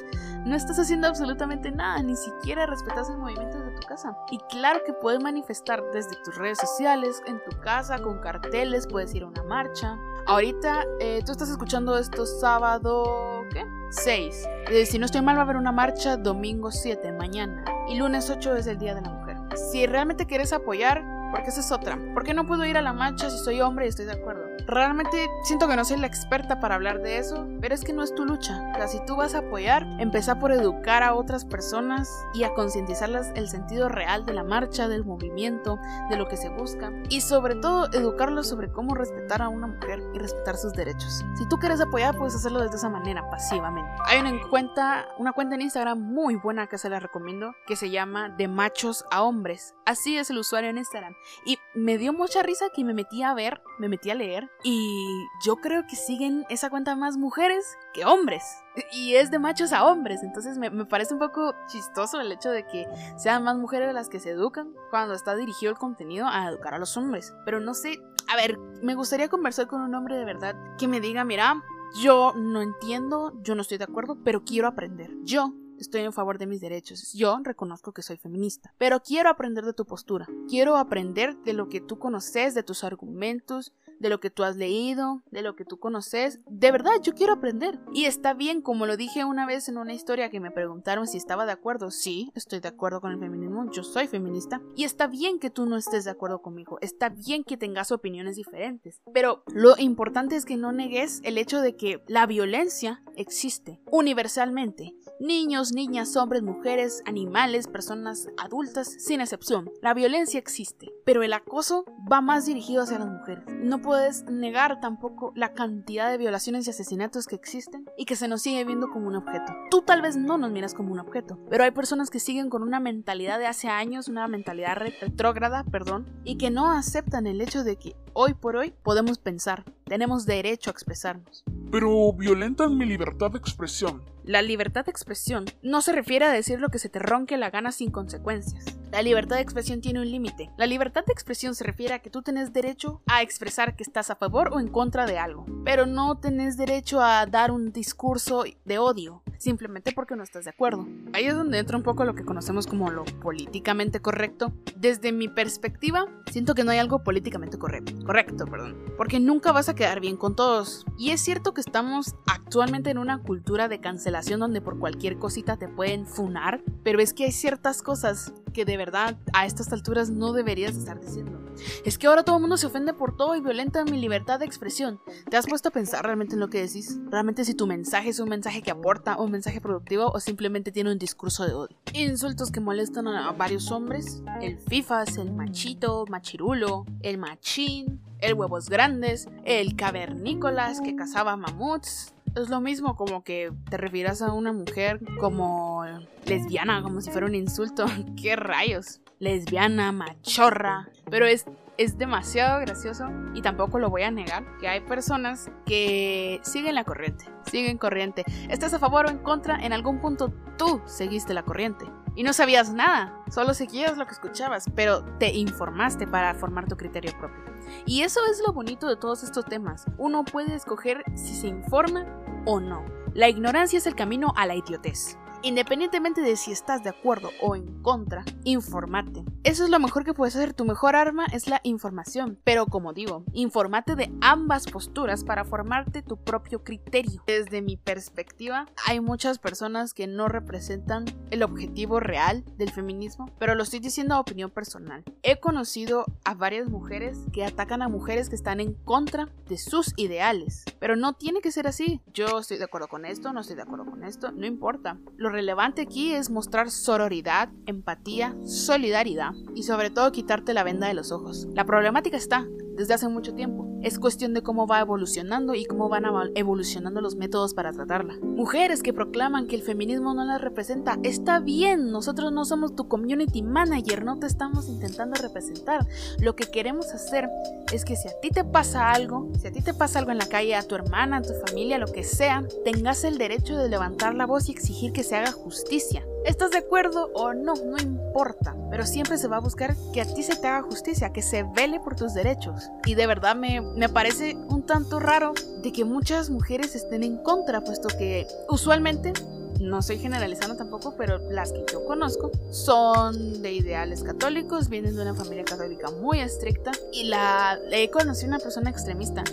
No 0.44 0.54
estás 0.54 0.78
haciendo 0.78 1.08
absolutamente 1.08 1.70
nada, 1.70 2.02
ni 2.02 2.16
siquiera 2.16 2.66
respetas 2.66 3.08
el 3.08 3.16
movimiento 3.16 3.58
de 3.58 3.70
tu 3.72 3.86
casa. 3.86 4.16
Y 4.30 4.38
claro 4.50 4.80
que 4.84 4.92
puedes 4.92 5.22
manifestar 5.22 5.82
desde 5.92 6.16
tus 6.22 6.36
redes 6.36 6.58
sociales, 6.58 7.22
en 7.26 7.42
tu 7.44 7.58
casa, 7.60 7.98
con 7.98 8.18
carteles, 8.18 8.86
puedes 8.86 9.14
ir 9.14 9.22
a 9.22 9.26
una 9.26 9.42
marcha. 9.44 9.96
Ahorita 10.26 10.84
eh, 11.00 11.22
tú 11.24 11.32
estás 11.32 11.48
escuchando 11.48 11.96
esto 11.96 12.26
sábado, 12.26 13.44
¿qué? 13.52 13.64
6. 13.90 14.48
Eh, 14.70 14.86
si 14.86 14.98
no 14.98 15.06
estoy 15.06 15.22
mal 15.22 15.36
va 15.36 15.40
a 15.40 15.44
haber 15.44 15.56
una 15.56 15.72
marcha 15.72 16.16
domingo 16.16 16.70
7, 16.70 17.12
mañana. 17.12 17.64
Y 17.88 17.96
lunes 17.96 18.28
8 18.28 18.56
es 18.56 18.66
el 18.66 18.78
Día 18.78 18.94
de 18.94 19.00
la 19.00 19.10
Mujer. 19.10 19.36
Si 19.56 19.86
realmente 19.86 20.26
quieres 20.26 20.52
apoyar, 20.52 21.04
porque 21.34 21.50
esa 21.50 21.58
es 21.58 21.72
otra. 21.72 21.98
¿Por 22.14 22.22
qué 22.22 22.32
no 22.32 22.46
puedo 22.46 22.64
ir 22.64 22.78
a 22.78 22.80
la 22.80 22.92
marcha 22.92 23.28
si 23.28 23.38
soy 23.38 23.60
hombre 23.60 23.86
y 23.86 23.88
estoy 23.88 24.04
de 24.04 24.12
acuerdo? 24.12 24.44
Realmente 24.68 25.28
siento 25.42 25.66
que 25.66 25.74
no 25.74 25.84
soy 25.84 25.98
la 25.98 26.06
experta 26.06 26.60
para 26.60 26.76
hablar 26.76 27.02
de 27.02 27.18
eso, 27.18 27.48
pero 27.60 27.74
es 27.74 27.82
que 27.82 27.92
no 27.92 28.04
es 28.04 28.14
tu 28.14 28.24
lucha. 28.24 28.62
O 28.72 28.76
sea, 28.76 28.86
si 28.86 29.04
tú 29.04 29.16
vas 29.16 29.34
a 29.34 29.38
apoyar, 29.38 29.84
empieza 29.98 30.38
por 30.38 30.52
educar 30.52 31.02
a 31.02 31.12
otras 31.12 31.44
personas 31.44 32.08
y 32.34 32.44
a 32.44 32.54
concientizarlas 32.54 33.32
el 33.34 33.48
sentido 33.48 33.88
real 33.88 34.24
de 34.24 34.32
la 34.32 34.44
marcha, 34.44 34.86
del 34.86 35.04
movimiento, 35.04 35.76
de 36.08 36.16
lo 36.16 36.28
que 36.28 36.36
se 36.36 36.50
busca. 36.50 36.92
Y 37.08 37.20
sobre 37.20 37.56
todo, 37.56 37.88
educarlos 37.92 38.48
sobre 38.48 38.70
cómo 38.70 38.94
respetar 38.94 39.42
a 39.42 39.48
una 39.48 39.66
mujer 39.66 40.04
y 40.14 40.18
respetar 40.20 40.56
sus 40.56 40.72
derechos. 40.72 41.24
Si 41.36 41.48
tú 41.48 41.56
quieres 41.56 41.80
apoyar, 41.80 42.16
puedes 42.16 42.36
hacerlo 42.36 42.60
de 42.60 42.68
esa 42.68 42.88
manera, 42.88 43.28
pasivamente. 43.28 43.90
Hay 44.06 44.20
una 44.20 44.40
cuenta, 44.48 45.08
una 45.18 45.32
cuenta 45.32 45.56
en 45.56 45.62
Instagram 45.62 46.00
muy 46.00 46.36
buena 46.36 46.68
que 46.68 46.78
se 46.78 46.88
la 46.88 47.00
recomiendo, 47.00 47.56
que 47.66 47.74
se 47.74 47.90
llama 47.90 48.28
De 48.28 48.46
Machos 48.46 49.04
a 49.10 49.24
Hombres. 49.24 49.74
Así 49.84 50.16
es 50.16 50.30
el 50.30 50.38
usuario 50.38 50.70
en 50.70 50.78
Instagram. 50.78 51.14
Y 51.44 51.58
me 51.74 51.98
dio 51.98 52.12
mucha 52.12 52.42
risa 52.42 52.66
que 52.74 52.84
me 52.84 52.94
metí 52.94 53.22
a 53.22 53.34
ver, 53.34 53.62
me 53.78 53.88
metí 53.88 54.10
a 54.10 54.14
leer, 54.14 54.50
y 54.62 55.26
yo 55.44 55.56
creo 55.56 55.86
que 55.86 55.96
siguen 55.96 56.44
esa 56.48 56.70
cuenta 56.70 56.96
más 56.96 57.16
mujeres 57.16 57.64
que 57.92 58.04
hombres. 58.04 58.42
Y 58.92 59.14
es 59.14 59.30
de 59.30 59.38
machos 59.38 59.72
a 59.72 59.84
hombres, 59.84 60.22
entonces 60.22 60.58
me, 60.58 60.68
me 60.68 60.84
parece 60.84 61.14
un 61.14 61.20
poco 61.20 61.54
chistoso 61.68 62.20
el 62.20 62.32
hecho 62.32 62.50
de 62.50 62.66
que 62.66 62.86
sean 63.16 63.44
más 63.44 63.56
mujeres 63.56 63.94
las 63.94 64.08
que 64.08 64.18
se 64.18 64.30
educan 64.30 64.72
cuando 64.90 65.14
está 65.14 65.36
dirigido 65.36 65.70
el 65.70 65.78
contenido 65.78 66.26
a 66.26 66.48
educar 66.48 66.74
a 66.74 66.78
los 66.78 66.96
hombres. 66.96 67.34
Pero 67.44 67.60
no 67.60 67.74
sé, 67.74 68.00
a 68.28 68.36
ver, 68.36 68.58
me 68.82 68.94
gustaría 68.94 69.28
conversar 69.28 69.68
con 69.68 69.80
un 69.80 69.94
hombre 69.94 70.16
de 70.16 70.24
verdad 70.24 70.56
que 70.76 70.88
me 70.88 71.00
diga, 71.00 71.24
mira, 71.24 71.62
yo 71.94 72.32
no 72.34 72.62
entiendo, 72.62 73.32
yo 73.42 73.54
no 73.54 73.62
estoy 73.62 73.78
de 73.78 73.84
acuerdo, 73.84 74.18
pero 74.24 74.44
quiero 74.44 74.66
aprender. 74.66 75.10
Yo 75.22 75.54
estoy 75.78 76.02
en 76.02 76.12
favor 76.12 76.38
de 76.38 76.46
mis 76.46 76.60
derechos. 76.60 77.12
Yo 77.12 77.38
reconozco 77.42 77.92
que 77.92 78.02
soy 78.02 78.16
feminista, 78.16 78.74
pero 78.78 79.00
quiero 79.00 79.30
aprender 79.30 79.64
de 79.64 79.72
tu 79.72 79.84
postura. 79.84 80.26
Quiero 80.48 80.76
aprender 80.76 81.36
de 81.38 81.52
lo 81.52 81.68
que 81.68 81.80
tú 81.80 81.98
conoces, 81.98 82.54
de 82.54 82.62
tus 82.62 82.84
argumentos, 82.84 83.72
de 83.98 84.08
lo 84.08 84.20
que 84.20 84.30
tú 84.30 84.44
has 84.44 84.56
leído, 84.56 85.22
de 85.30 85.42
lo 85.42 85.56
que 85.56 85.64
tú 85.64 85.78
conoces. 85.78 86.40
De 86.46 86.70
verdad, 86.72 86.92
yo 87.02 87.14
quiero 87.14 87.32
aprender. 87.32 87.78
Y 87.92 88.04
está 88.04 88.34
bien, 88.34 88.62
como 88.62 88.86
lo 88.86 88.96
dije 88.96 89.24
una 89.24 89.46
vez 89.46 89.68
en 89.68 89.78
una 89.78 89.94
historia 89.94 90.30
que 90.30 90.40
me 90.40 90.50
preguntaron 90.50 91.06
si 91.06 91.16
estaba 91.16 91.46
de 91.46 91.52
acuerdo. 91.52 91.90
Sí, 91.90 92.30
estoy 92.34 92.60
de 92.60 92.68
acuerdo 92.68 93.00
con 93.00 93.12
el 93.12 93.18
feminismo, 93.18 93.70
yo 93.70 93.82
soy 93.82 94.06
feminista. 94.06 94.60
Y 94.74 94.84
está 94.84 95.06
bien 95.06 95.38
que 95.38 95.50
tú 95.50 95.66
no 95.66 95.76
estés 95.76 96.04
de 96.04 96.10
acuerdo 96.10 96.42
conmigo, 96.42 96.78
está 96.80 97.08
bien 97.08 97.44
que 97.44 97.56
tengas 97.56 97.92
opiniones 97.92 98.36
diferentes. 98.36 99.00
Pero 99.12 99.42
lo 99.48 99.76
importante 99.78 100.36
es 100.36 100.44
que 100.44 100.56
no 100.56 100.72
negues 100.72 101.20
el 101.24 101.38
hecho 101.38 101.60
de 101.60 101.76
que 101.76 102.02
la 102.06 102.26
violencia 102.26 103.02
existe 103.16 103.80
universalmente. 103.90 104.94
Niños, 105.20 105.72
niñas, 105.72 106.16
hombres, 106.16 106.42
mujeres, 106.42 107.02
animales, 107.06 107.68
personas 107.68 108.28
adultas, 108.36 108.94
sin 108.98 109.20
excepción. 109.20 109.70
La 109.82 109.94
violencia 109.94 110.38
existe, 110.38 110.92
pero 111.04 111.22
el 111.22 111.32
acoso 111.32 111.84
va 112.10 112.20
más 112.20 112.46
dirigido 112.46 112.82
hacia 112.82 112.98
las 112.98 113.08
mujeres. 113.08 113.44
No 113.48 113.80
puedes 113.84 114.24
negar 114.24 114.80
tampoco 114.80 115.32
la 115.36 115.52
cantidad 115.52 116.10
de 116.10 116.16
violaciones 116.16 116.66
y 116.66 116.70
asesinatos 116.70 117.26
que 117.26 117.36
existen 117.36 117.84
y 117.98 118.06
que 118.06 118.16
se 118.16 118.28
nos 118.28 118.40
sigue 118.40 118.64
viendo 118.64 118.88
como 118.88 119.08
un 119.08 119.14
objeto. 119.14 119.52
Tú 119.70 119.82
tal 119.82 120.00
vez 120.00 120.16
no 120.16 120.38
nos 120.38 120.50
miras 120.50 120.72
como 120.72 120.90
un 120.90 120.98
objeto, 120.98 121.38
pero 121.50 121.64
hay 121.64 121.70
personas 121.70 122.08
que 122.08 122.18
siguen 122.18 122.48
con 122.48 122.62
una 122.62 122.80
mentalidad 122.80 123.38
de 123.38 123.46
hace 123.46 123.68
años, 123.68 124.08
una 124.08 124.26
mentalidad 124.26 124.78
retrógrada, 125.00 125.64
perdón, 125.64 126.06
y 126.24 126.38
que 126.38 126.50
no 126.50 126.70
aceptan 126.70 127.26
el 127.26 127.42
hecho 127.42 127.62
de 127.62 127.76
que 127.76 127.94
hoy 128.14 128.32
por 128.32 128.56
hoy 128.56 128.72
podemos 128.82 129.18
pensar, 129.18 129.64
tenemos 129.84 130.24
derecho 130.24 130.70
a 130.70 130.72
expresarnos. 130.72 131.44
Pero 131.70 132.10
violentan 132.14 132.78
mi 132.78 132.86
libertad 132.86 133.32
de 133.32 133.38
expresión. 133.38 134.13
La 134.24 134.40
libertad 134.40 134.86
de 134.86 134.90
expresión 134.90 135.44
no 135.62 135.82
se 135.82 135.92
refiere 135.92 136.24
a 136.24 136.32
decir 136.32 136.58
lo 136.58 136.70
que 136.70 136.78
se 136.78 136.88
te 136.88 136.98
ronque 136.98 137.36
la 137.36 137.50
gana 137.50 137.72
sin 137.72 137.90
consecuencias. 137.90 138.64
La 138.90 139.02
libertad 139.02 139.36
de 139.36 139.42
expresión 139.42 139.82
tiene 139.82 140.00
un 140.00 140.10
límite. 140.10 140.50
La 140.56 140.66
libertad 140.66 141.04
de 141.04 141.12
expresión 141.12 141.54
se 141.54 141.64
refiere 141.64 141.92
a 141.92 141.98
que 141.98 142.08
tú 142.08 142.22
tienes 142.22 142.54
derecho 142.54 143.02
a 143.06 143.20
expresar 143.20 143.76
que 143.76 143.82
estás 143.82 144.08
a 144.08 144.16
favor 144.16 144.48
o 144.54 144.60
en 144.60 144.68
contra 144.68 145.04
de 145.04 145.18
algo, 145.18 145.44
pero 145.62 145.84
no 145.84 146.16
tenés 146.20 146.56
derecho 146.56 147.02
a 147.02 147.26
dar 147.26 147.50
un 147.50 147.70
discurso 147.70 148.44
de 148.64 148.78
odio 148.78 149.23
simplemente 149.38 149.92
porque 149.92 150.16
no 150.16 150.22
estás 150.22 150.44
de 150.44 150.50
acuerdo. 150.50 150.86
Ahí 151.12 151.24
es 151.24 151.34
donde 151.34 151.58
entra 151.58 151.76
un 151.76 151.82
poco 151.82 152.04
lo 152.04 152.14
que 152.14 152.24
conocemos 152.24 152.66
como 152.66 152.90
lo 152.90 153.04
políticamente 153.04 154.00
correcto. 154.00 154.52
Desde 154.76 155.12
mi 155.12 155.28
perspectiva, 155.28 156.06
siento 156.30 156.54
que 156.54 156.64
no 156.64 156.70
hay 156.70 156.78
algo 156.78 157.02
políticamente 157.02 157.58
correcto. 157.58 157.92
Correcto, 158.04 158.46
perdón. 158.46 158.76
Porque 158.96 159.20
nunca 159.20 159.52
vas 159.52 159.68
a 159.68 159.74
quedar 159.74 160.00
bien 160.00 160.16
con 160.16 160.36
todos. 160.36 160.84
Y 160.98 161.10
es 161.10 161.20
cierto 161.20 161.54
que 161.54 161.60
estamos 161.60 162.14
actualmente 162.26 162.90
en 162.90 162.98
una 162.98 163.18
cultura 163.18 163.68
de 163.68 163.80
cancelación 163.80 164.40
donde 164.40 164.60
por 164.60 164.78
cualquier 164.78 165.18
cosita 165.18 165.56
te 165.56 165.68
pueden 165.68 166.06
funar, 166.06 166.62
pero 166.82 167.00
es 167.00 167.14
que 167.14 167.24
hay 167.24 167.32
ciertas 167.32 167.82
cosas 167.82 168.32
que 168.54 168.64
de 168.64 168.78
verdad 168.78 169.18
a 169.34 169.44
estas 169.44 169.70
alturas 169.74 170.08
no 170.08 170.32
deberías 170.32 170.74
estar 170.74 170.98
diciendo. 170.98 171.44
Es 171.84 171.98
que 171.98 172.06
ahora 172.06 172.22
todo 172.24 172.36
el 172.36 172.40
mundo 172.40 172.56
se 172.56 172.66
ofende 172.66 172.94
por 172.94 173.16
todo 173.16 173.36
y 173.36 173.40
violenta 173.40 173.84
mi 173.84 173.98
libertad 173.98 174.38
de 174.38 174.46
expresión. 174.46 175.00
¿Te 175.28 175.36
has 175.36 175.46
puesto 175.46 175.68
a 175.68 175.72
pensar 175.72 176.04
realmente 176.04 176.34
en 176.34 176.40
lo 176.40 176.48
que 176.48 176.62
decís? 176.62 176.98
¿Realmente 177.10 177.44
si 177.44 177.54
tu 177.54 177.66
mensaje 177.66 178.08
es 178.08 178.18
un 178.18 178.28
mensaje 178.28 178.62
que 178.62 178.70
aporta, 178.70 179.18
un 179.18 179.30
mensaje 179.30 179.60
productivo 179.60 180.10
o 180.10 180.20
simplemente 180.20 180.72
tiene 180.72 180.90
un 180.90 180.98
discurso 180.98 181.46
de 181.46 181.52
odio? 181.52 181.76
Insultos 181.92 182.50
que 182.50 182.60
molestan 182.60 183.08
a 183.08 183.30
varios 183.32 183.70
hombres. 183.70 184.22
El 184.40 184.58
fifas, 184.58 185.16
el 185.18 185.32
machito, 185.32 186.06
machirulo, 186.08 186.86
el 187.02 187.18
machín, 187.18 188.00
el 188.20 188.34
huevos 188.34 188.68
grandes, 188.68 189.28
el 189.44 189.76
cavernícolas 189.76 190.80
que 190.80 190.96
cazaba 190.96 191.36
mamuts, 191.36 192.14
es 192.36 192.48
lo 192.48 192.60
mismo 192.60 192.96
como 192.96 193.22
que 193.22 193.52
te 193.70 193.76
refieras 193.76 194.22
a 194.22 194.32
una 194.32 194.52
mujer 194.52 195.00
como 195.20 195.84
lesbiana, 196.26 196.82
como 196.82 197.00
si 197.00 197.10
fuera 197.10 197.26
un 197.26 197.34
insulto. 197.34 197.86
¿Qué 198.20 198.36
rayos? 198.36 199.00
Lesbiana, 199.18 199.92
machorra. 199.92 200.88
Pero 201.10 201.26
es, 201.26 201.44
es 201.78 201.98
demasiado 201.98 202.60
gracioso 202.60 203.08
y 203.34 203.42
tampoco 203.42 203.78
lo 203.78 203.90
voy 203.90 204.02
a 204.02 204.10
negar 204.10 204.44
que 204.58 204.68
hay 204.68 204.80
personas 204.80 205.50
que 205.66 206.40
siguen 206.42 206.74
la 206.74 206.84
corriente. 206.84 207.26
Siguen 207.50 207.78
corriente. 207.78 208.24
¿Estás 208.48 208.74
a 208.74 208.78
favor 208.78 209.06
o 209.06 209.10
en 209.10 209.18
contra? 209.18 209.56
En 209.56 209.72
algún 209.72 210.00
punto 210.00 210.32
tú 210.56 210.80
seguiste 210.86 211.34
la 211.34 211.42
corriente. 211.42 211.86
Y 212.16 212.22
no 212.22 212.32
sabías 212.32 212.72
nada, 212.72 213.12
solo 213.28 213.54
seguías 213.54 213.96
lo 213.96 214.06
que 214.06 214.12
escuchabas, 214.12 214.66
pero 214.76 215.04
te 215.18 215.32
informaste 215.34 216.06
para 216.06 216.34
formar 216.34 216.68
tu 216.68 216.76
criterio 216.76 217.12
propio. 217.18 217.42
Y 217.86 218.02
eso 218.02 218.20
es 218.30 218.40
lo 218.46 218.52
bonito 218.52 218.88
de 218.88 218.96
todos 218.96 219.24
estos 219.24 219.44
temas. 219.46 219.86
Uno 219.98 220.24
puede 220.24 220.54
escoger 220.54 221.02
si 221.14 221.34
se 221.34 221.48
informa 221.48 222.06
o 222.44 222.60
no. 222.60 222.84
La 223.14 223.28
ignorancia 223.28 223.78
es 223.78 223.86
el 223.86 223.96
camino 223.96 224.32
a 224.36 224.46
la 224.46 224.54
idiotez. 224.54 225.18
Independientemente 225.44 226.22
de 226.22 226.36
si 226.36 226.52
estás 226.52 226.82
de 226.82 226.88
acuerdo 226.88 227.28
o 227.42 227.54
en 227.54 227.82
contra, 227.82 228.24
informate. 228.44 229.26
Eso 229.42 229.64
es 229.64 229.68
lo 229.68 229.78
mejor 229.78 230.02
que 230.02 230.14
puedes 230.14 230.34
hacer. 230.34 230.54
Tu 230.54 230.64
mejor 230.64 230.96
arma 230.96 231.26
es 231.26 231.48
la 231.48 231.60
información. 231.64 232.38
Pero 232.44 232.64
como 232.64 232.94
digo, 232.94 233.24
informate 233.34 233.94
de 233.94 234.10
ambas 234.22 234.64
posturas 234.64 235.22
para 235.22 235.44
formarte 235.44 236.00
tu 236.00 236.16
propio 236.16 236.64
criterio. 236.64 237.22
Desde 237.26 237.60
mi 237.60 237.76
perspectiva, 237.76 238.68
hay 238.86 239.00
muchas 239.00 239.38
personas 239.38 239.92
que 239.92 240.06
no 240.06 240.28
representan 240.28 241.04
el 241.30 241.42
objetivo 241.42 242.00
real 242.00 242.42
del 242.56 242.70
feminismo, 242.70 243.30
pero 243.38 243.54
lo 243.54 243.64
estoy 243.64 243.80
diciendo 243.80 244.14
a 244.14 244.20
opinión 244.20 244.50
personal. 244.50 245.04
He 245.22 245.40
conocido 245.40 246.06
a 246.24 246.32
varias 246.32 246.70
mujeres 246.70 247.18
que 247.34 247.44
atacan 247.44 247.82
a 247.82 247.88
mujeres 247.88 248.30
que 248.30 248.36
están 248.36 248.60
en 248.60 248.72
contra 248.72 249.28
de 249.46 249.58
sus 249.58 249.92
ideales, 249.98 250.64
pero 250.78 250.96
no 250.96 251.12
tiene 251.12 251.42
que 251.42 251.52
ser 251.52 251.66
así. 251.66 252.00
Yo 252.14 252.38
estoy 252.38 252.56
de 252.56 252.64
acuerdo 252.64 252.88
con 252.88 253.04
esto, 253.04 253.30
no 253.34 253.40
estoy 253.40 253.56
de 253.56 253.62
acuerdo 253.62 253.84
con 253.84 254.04
esto, 254.04 254.32
no 254.32 254.46
importa. 254.46 254.96
Lo 255.18 255.33
relevante 255.34 255.82
aquí 255.82 256.14
es 256.14 256.30
mostrar 256.30 256.70
sororidad, 256.70 257.50
empatía, 257.66 258.34
solidaridad 258.44 259.32
y 259.54 259.64
sobre 259.64 259.90
todo 259.90 260.12
quitarte 260.12 260.54
la 260.54 260.64
venda 260.64 260.88
de 260.88 260.94
los 260.94 261.12
ojos. 261.12 261.46
La 261.52 261.64
problemática 261.64 262.16
está 262.16 262.46
desde 262.76 262.94
hace 262.94 263.08
mucho 263.08 263.34
tiempo. 263.34 263.73
Es 263.84 263.98
cuestión 263.98 264.32
de 264.32 264.42
cómo 264.42 264.66
va 264.66 264.80
evolucionando 264.80 265.54
y 265.54 265.66
cómo 265.66 265.90
van 265.90 266.04
evolucionando 266.34 267.02
los 267.02 267.16
métodos 267.16 267.52
para 267.52 267.70
tratarla. 267.70 268.16
Mujeres 268.22 268.82
que 268.82 268.94
proclaman 268.94 269.46
que 269.46 269.56
el 269.56 269.62
feminismo 269.62 270.14
no 270.14 270.24
las 270.24 270.40
representa, 270.40 270.98
está 271.02 271.38
bien, 271.38 271.90
nosotros 271.90 272.32
no 272.32 272.46
somos 272.46 272.74
tu 272.74 272.88
community 272.88 273.42
manager, 273.42 274.02
no 274.02 274.18
te 274.18 274.26
estamos 274.26 274.70
intentando 274.70 275.20
representar. 275.20 275.86
Lo 276.18 276.34
que 276.34 276.46
queremos 276.46 276.94
hacer 276.94 277.28
es 277.74 277.84
que 277.84 277.94
si 277.94 278.08
a 278.08 278.18
ti 278.22 278.30
te 278.30 278.42
pasa 278.42 278.90
algo, 278.90 279.28
si 279.38 279.48
a 279.48 279.52
ti 279.52 279.60
te 279.60 279.74
pasa 279.74 279.98
algo 279.98 280.12
en 280.12 280.18
la 280.18 280.28
calle, 280.28 280.54
a 280.54 280.62
tu 280.62 280.76
hermana, 280.76 281.18
a 281.18 281.22
tu 281.22 281.34
familia, 281.46 281.76
lo 281.76 281.92
que 281.92 282.04
sea, 282.04 282.42
tengas 282.64 283.04
el 283.04 283.18
derecho 283.18 283.54
de 283.58 283.68
levantar 283.68 284.14
la 284.14 284.24
voz 284.24 284.48
y 284.48 284.52
exigir 284.52 284.92
que 284.92 285.02
se 285.02 285.16
haga 285.16 285.30
justicia. 285.30 286.06
¿Estás 286.24 286.52
de 286.52 286.58
acuerdo 286.58 287.10
o 287.12 287.34
no? 287.34 287.52
No 287.52 287.76
importa, 287.76 288.56
pero 288.70 288.86
siempre 288.86 289.18
se 289.18 289.28
va 289.28 289.36
a 289.36 289.40
buscar 289.40 289.76
que 289.92 290.00
a 290.00 290.06
ti 290.06 290.22
se 290.22 290.36
te 290.36 290.46
haga 290.46 290.62
justicia, 290.62 291.12
que 291.12 291.20
se 291.20 291.42
vele 291.42 291.80
por 291.80 291.96
tus 291.96 292.14
derechos. 292.14 292.70
Y 292.86 292.94
de 292.94 293.06
verdad 293.06 293.36
me, 293.36 293.60
me 293.76 293.88
parece 293.88 294.36
un 294.48 294.62
tanto 294.62 295.00
raro 295.00 295.34
de 295.62 295.72
que 295.72 295.84
muchas 295.84 296.30
mujeres 296.30 296.74
estén 296.74 297.02
en 297.02 297.16
contra, 297.16 297.62
puesto 297.62 297.88
que 297.88 298.26
usualmente 298.48 299.12
no 299.60 299.78
estoy 299.78 299.98
generalizando 299.98 300.56
tampoco, 300.56 300.94
pero 300.96 301.18
las 301.30 301.52
que 301.52 301.64
yo 301.72 301.84
conozco 301.84 302.30
son 302.50 303.42
de 303.42 303.52
ideales 303.52 304.02
católicos, 304.02 304.68
vienen 304.68 304.96
de 304.96 305.02
una 305.02 305.14
familia 305.14 305.44
católica 305.44 305.90
muy 305.90 306.20
estricta 306.20 306.72
y 306.92 307.04
la 307.04 307.58
he 307.70 307.90
conocido 307.90 308.28
una 308.28 308.38
persona 308.38 308.70
extremista 308.70 309.24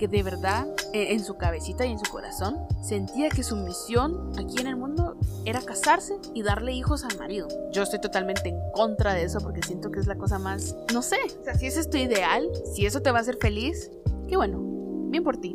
que 0.00 0.08
de 0.08 0.22
verdad 0.22 0.66
eh, 0.94 1.12
en 1.12 1.22
su 1.22 1.36
cabecita 1.36 1.84
y 1.84 1.92
en 1.92 1.98
su 1.98 2.10
corazón 2.10 2.56
sentía 2.80 3.28
que 3.28 3.42
su 3.42 3.54
misión 3.54 4.32
aquí 4.38 4.58
en 4.58 4.66
el 4.66 4.76
mundo 4.76 5.18
era 5.44 5.60
casarse 5.60 6.14
y 6.32 6.42
darle 6.42 6.72
hijos 6.72 7.04
al 7.04 7.18
marido. 7.18 7.48
Yo 7.70 7.82
estoy 7.82 8.00
totalmente 8.00 8.48
en 8.48 8.58
contra 8.72 9.12
de 9.12 9.24
eso 9.24 9.40
porque 9.42 9.60
siento 9.62 9.90
que 9.90 10.00
es 10.00 10.06
la 10.06 10.16
cosa 10.16 10.38
más, 10.38 10.74
no 10.94 11.02
sé, 11.02 11.18
o 11.38 11.44
sea, 11.44 11.54
si 11.54 11.66
ese 11.66 11.80
es 11.80 11.90
tu 11.90 11.98
ideal, 11.98 12.48
si 12.74 12.86
eso 12.86 13.02
te 13.02 13.10
va 13.10 13.18
a 13.18 13.20
hacer 13.20 13.36
feliz, 13.38 13.90
qué 14.26 14.38
bueno, 14.38 14.58
bien 15.10 15.22
por 15.22 15.36
ti 15.36 15.54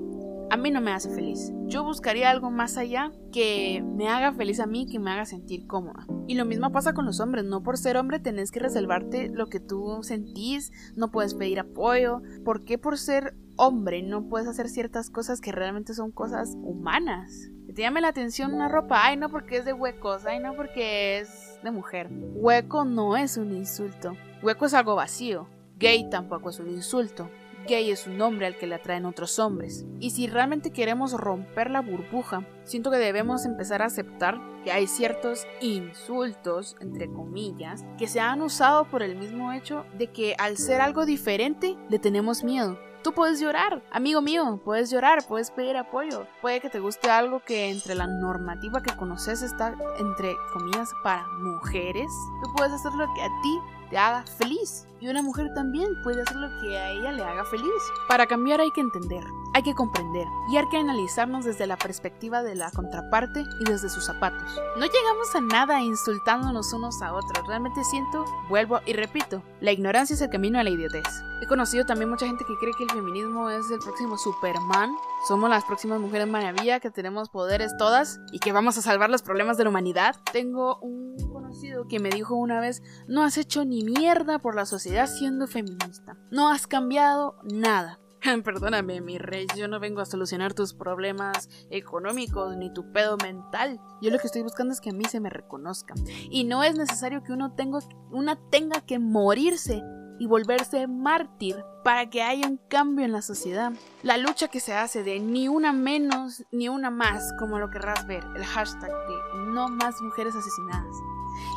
a 0.51 0.57
mí 0.57 0.71
no 0.71 0.79
me 0.79 0.91
hace 0.91 1.09
feliz. 1.09 1.51
Yo 1.65 1.83
buscaría 1.83 2.29
algo 2.29 2.51
más 2.51 2.77
allá 2.77 3.11
que 3.31 3.83
me 3.83 4.07
haga 4.07 4.31
feliz 4.33 4.59
a 4.59 4.67
mí, 4.67 4.85
que 4.85 4.99
me 4.99 5.11
haga 5.11 5.25
sentir 5.25 5.67
cómoda. 5.67 6.05
Y 6.27 6.35
lo 6.35 6.45
mismo 6.45 6.71
pasa 6.71 6.93
con 6.93 7.05
los 7.05 7.19
hombres, 7.19 7.45
no 7.45 7.63
por 7.63 7.77
ser 7.77 7.97
hombre 7.97 8.19
tenés 8.19 8.51
que 8.51 8.59
reservarte 8.59 9.29
lo 9.29 9.47
que 9.47 9.59
tú 9.59 9.99
sentís, 10.03 10.71
no 10.95 11.11
puedes 11.11 11.33
pedir 11.33 11.59
apoyo. 11.59 12.21
¿Por 12.43 12.63
qué 12.63 12.77
por 12.77 12.97
ser 12.97 13.35
hombre 13.55 14.01
no 14.01 14.27
puedes 14.27 14.47
hacer 14.47 14.69
ciertas 14.69 15.09
cosas 15.09 15.41
que 15.41 15.51
realmente 15.51 15.93
son 15.93 16.11
cosas 16.11 16.55
humanas? 16.61 17.49
Que 17.67 17.73
te 17.73 17.81
llame 17.81 18.01
la 18.01 18.09
atención 18.09 18.53
una 18.53 18.69
ropa, 18.69 19.01
ay 19.03 19.17
no 19.17 19.29
porque 19.29 19.57
es 19.57 19.65
de 19.65 19.73
huecos, 19.73 20.25
ay 20.25 20.39
no 20.39 20.55
porque 20.55 21.19
es 21.19 21.59
de 21.63 21.71
mujer. 21.71 22.09
Hueco 22.11 22.85
no 22.85 23.17
es 23.17 23.37
un 23.37 23.55
insulto, 23.55 24.15
hueco 24.41 24.65
es 24.65 24.73
algo 24.73 24.95
vacío. 24.95 25.47
Gay 25.77 26.09
tampoco 26.09 26.49
es 26.49 26.59
un 26.59 26.69
insulto 26.69 27.29
gay 27.65 27.91
es 27.91 28.07
un 28.07 28.21
hombre 28.21 28.45
al 28.45 28.57
que 28.57 28.67
le 28.67 28.75
atraen 28.75 29.05
otros 29.05 29.39
hombres. 29.39 29.85
Y 29.99 30.11
si 30.11 30.27
realmente 30.27 30.71
queremos 30.71 31.13
romper 31.13 31.71
la 31.71 31.81
burbuja, 31.81 32.45
siento 32.63 32.91
que 32.91 32.97
debemos 32.97 33.45
empezar 33.45 33.81
a 33.81 33.85
aceptar 33.85 34.39
que 34.63 34.71
hay 34.71 34.87
ciertos 34.87 35.45
insultos, 35.61 36.75
entre 36.79 37.07
comillas, 37.07 37.85
que 37.97 38.07
se 38.07 38.19
han 38.19 38.41
usado 38.41 38.85
por 38.85 39.03
el 39.03 39.15
mismo 39.15 39.51
hecho 39.51 39.85
de 39.97 40.07
que 40.07 40.35
al 40.37 40.57
ser 40.57 40.81
algo 40.81 41.05
diferente 41.05 41.75
le 41.89 41.99
tenemos 41.99 42.43
miedo. 42.43 42.79
Tú 43.05 43.13
puedes 43.13 43.39
llorar, 43.39 43.83
amigo 43.91 44.19
mío, 44.19 44.59
puedes 44.65 44.89
llorar, 44.89 45.27
puedes 45.27 45.51
pedir 45.51 45.77
apoyo. 45.77 46.25
Puede 46.41 46.59
que 46.59 46.71
te 46.71 46.79
guste 46.79 47.07
algo 47.07 47.39
que 47.39 47.69
entre 47.69 47.93
la 47.93 48.07
normativa 48.07 48.81
que 48.81 48.95
conoces 48.95 49.43
está, 49.43 49.75
entre 49.99 50.33
comillas, 50.51 50.89
para 51.03 51.23
mujeres. 51.37 52.07
Tú 52.43 52.51
puedes 52.55 52.73
hacer 52.73 52.91
lo 52.93 53.05
que 53.13 53.21
a 53.21 53.27
ti 53.43 53.59
te 53.91 53.97
haga 53.99 54.23
feliz. 54.23 54.87
Y 55.05 55.07
una 55.07 55.21
mujer 55.21 55.53
también 55.53 56.01
puede 56.01 56.23
hacer 56.23 56.37
lo 56.37 56.49
que 56.59 56.79
a 56.79 56.89
ella 56.89 57.11
le 57.11 57.23
haga 57.23 57.45
feliz. 57.45 57.69
Para 58.07 58.25
cambiar 58.25 58.59
hay 58.59 58.71
que 58.71 58.81
entender, 58.81 59.23
hay 59.53 59.61
que 59.61 59.75
comprender 59.75 60.25
y 60.51 60.57
hay 60.57 60.67
que 60.69 60.77
analizarnos 60.77 61.45
desde 61.45 61.67
la 61.67 61.77
perspectiva 61.77 62.41
de 62.41 62.55
la 62.55 62.71
contraparte 62.71 63.45
y 63.59 63.65
desde 63.65 63.87
sus 63.89 64.03
zapatos. 64.03 64.59
No 64.79 64.85
llegamos 64.87 65.35
a 65.35 65.41
nada 65.41 65.79
insultándonos 65.79 66.73
unos 66.73 67.03
a 67.03 67.13
otros. 67.13 67.45
Realmente 67.45 67.83
siento, 67.83 68.25
vuelvo 68.49 68.79
y 68.87 68.93
repito, 68.93 69.43
la 69.61 69.73
ignorancia 69.73 70.15
es 70.15 70.21
el 70.21 70.31
camino 70.31 70.57
a 70.57 70.63
la 70.63 70.71
idiotez. 70.71 71.05
He 71.39 71.45
conocido 71.45 71.85
también 71.85 72.09
mucha 72.09 72.25
gente 72.25 72.43
que 72.43 72.57
cree 72.57 72.73
que 72.75 72.85
el 72.85 72.89
feminismo 72.89 73.51
es 73.51 73.69
el 73.69 73.77
próximo 73.79 74.17
Superman. 74.17 74.89
Somos 75.27 75.49
las 75.49 75.65
próximas 75.65 75.99
mujeres 75.99 76.27
maravilla, 76.27 76.79
que 76.79 76.89
tenemos 76.89 77.29
poderes 77.29 77.75
todas 77.77 78.19
y 78.31 78.39
que 78.39 78.53
vamos 78.53 78.77
a 78.79 78.81
salvar 78.81 79.11
los 79.11 79.21
problemas 79.21 79.57
de 79.57 79.65
la 79.65 79.69
humanidad. 79.69 80.15
Tengo 80.31 80.79
un 80.79 81.15
conocido 81.31 81.87
que 81.87 81.99
me 81.99 82.09
dijo 82.09 82.35
una 82.35 82.59
vez, 82.59 82.81
no 83.07 83.21
has 83.21 83.37
hecho 83.37 83.65
ni 83.65 83.83
mierda 83.83 84.39
por 84.39 84.55
la 84.55 84.65
sociedad 84.65 84.94
siendo 85.05 85.47
feminista. 85.47 86.17
No 86.31 86.49
has 86.49 86.67
cambiado 86.67 87.35
nada. 87.43 87.99
Perdóname, 88.43 89.01
mi 89.01 89.17
rey, 89.17 89.45
yo 89.55 89.67
no 89.67 89.79
vengo 89.79 90.01
a 90.01 90.05
solucionar 90.05 90.53
tus 90.53 90.73
problemas 90.73 91.49
económicos 91.69 92.55
ni 92.55 92.73
tu 92.73 92.91
pedo 92.91 93.17
mental. 93.17 93.79
Yo 94.01 94.09
lo 94.09 94.19
que 94.19 94.27
estoy 94.27 94.41
buscando 94.41 94.73
es 94.73 94.81
que 94.81 94.91
a 94.91 94.93
mí 94.93 95.03
se 95.05 95.19
me 95.19 95.29
reconozca. 95.29 95.93
Y 96.29 96.45
no 96.45 96.63
es 96.63 96.77
necesario 96.77 97.23
que 97.23 97.33
uno 97.33 97.53
tenga, 97.53 97.79
una 98.11 98.37
tenga 98.49 98.81
que 98.81 98.99
morirse 98.99 99.83
y 100.17 100.27
volverse 100.27 100.87
mártir 100.87 101.57
para 101.83 102.09
que 102.09 102.23
haya 102.23 102.47
un 102.47 102.57
cambio 102.69 103.05
en 103.05 103.11
la 103.11 103.21
sociedad. 103.21 103.73
La 104.01 104.17
lucha 104.17 104.47
que 104.47 104.59
se 104.59 104.73
hace 104.73 105.03
de 105.03 105.19
ni 105.19 105.47
una 105.47 105.73
menos 105.73 106.43
ni 106.51 106.69
una 106.69 106.89
más, 106.89 107.33
como 107.37 107.59
lo 107.59 107.69
querrás 107.69 108.07
ver, 108.07 108.23
el 108.35 108.45
hashtag 108.45 108.89
de 108.89 109.51
no 109.51 109.67
más 109.67 110.01
mujeres 110.01 110.33
asesinadas. 110.35 110.95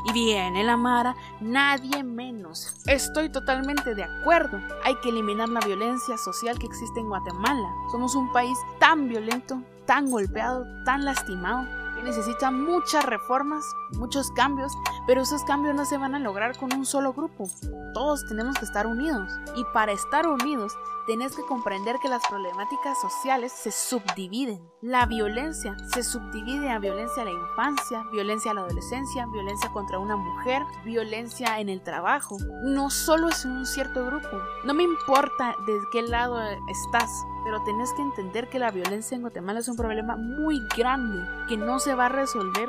Y 0.06 0.12
viene 0.12 0.64
la 0.64 0.76
Mara, 0.76 1.14
nadie 1.40 2.02
menos. 2.02 2.74
Estoy 2.86 3.30
totalmente 3.30 3.94
de 3.94 4.04
acuerdo. 4.04 4.60
Hay 4.84 4.94
que 5.00 5.10
eliminar 5.10 5.48
la 5.48 5.60
violencia 5.60 6.16
social 6.18 6.58
que 6.58 6.66
existe 6.66 7.00
en 7.00 7.08
Guatemala. 7.08 7.68
Somos 7.90 8.14
un 8.14 8.32
país 8.32 8.58
tan 8.78 9.08
violento, 9.08 9.62
tan 9.86 10.10
golpeado, 10.10 10.66
tan 10.84 11.04
lastimado 11.04 11.66
necesita 12.02 12.50
muchas 12.50 13.04
reformas, 13.04 13.64
muchos 13.92 14.30
cambios, 14.32 14.72
pero 15.06 15.22
esos 15.22 15.44
cambios 15.44 15.74
no 15.74 15.84
se 15.84 15.98
van 15.98 16.14
a 16.14 16.18
lograr 16.18 16.56
con 16.56 16.72
un 16.72 16.86
solo 16.86 17.12
grupo. 17.12 17.48
Todos 17.94 18.26
tenemos 18.28 18.56
que 18.56 18.64
estar 18.64 18.86
unidos. 18.86 19.32
Y 19.56 19.64
para 19.72 19.92
estar 19.92 20.26
unidos, 20.26 20.76
tenés 21.09 21.35
que 21.35 21.42
comprender 21.42 21.97
que 22.03 22.09
las 22.11 22.23
problemáticas 22.29 23.01
sociales 23.01 23.51
se 23.51 23.73
subdividen. 23.73 24.61
La 24.83 25.07
violencia 25.07 25.75
se 25.94 26.03
subdivide 26.03 26.68
a 26.68 26.79
violencia 26.79 27.23
a 27.23 27.25
la 27.25 27.31
infancia, 27.31 28.05
violencia 28.12 28.51
a 28.51 28.55
la 28.55 28.61
adolescencia, 28.61 29.27
violencia 29.33 29.73
contra 29.73 29.99
una 29.99 30.16
mujer, 30.16 30.62
violencia 30.85 31.61
en 31.61 31.71
el 31.71 31.83
trabajo. 31.83 32.37
No 32.62 32.90
solo 32.90 33.31
es 33.31 33.42
en 33.47 33.53
un 33.53 33.64
cierto 33.64 34.05
grupo. 34.05 34.29
No 34.64 34.75
me 34.75 34.83
importa 34.83 35.57
de 35.66 35.79
qué 35.92 36.03
lado 36.03 36.38
estás, 36.68 37.11
pero 37.42 37.64
tenés 37.64 37.90
que 37.94 38.03
entender 38.03 38.51
que 38.51 38.59
la 38.59 38.71
violencia 38.71 39.14
en 39.14 39.23
Guatemala 39.23 39.61
es 39.61 39.68
un 39.68 39.77
problema 39.77 40.14
muy 40.16 40.61
grande 40.77 41.27
que 41.49 41.57
no 41.57 41.79
se 41.79 41.94
va 41.94 42.07
a 42.07 42.11
resolver 42.11 42.68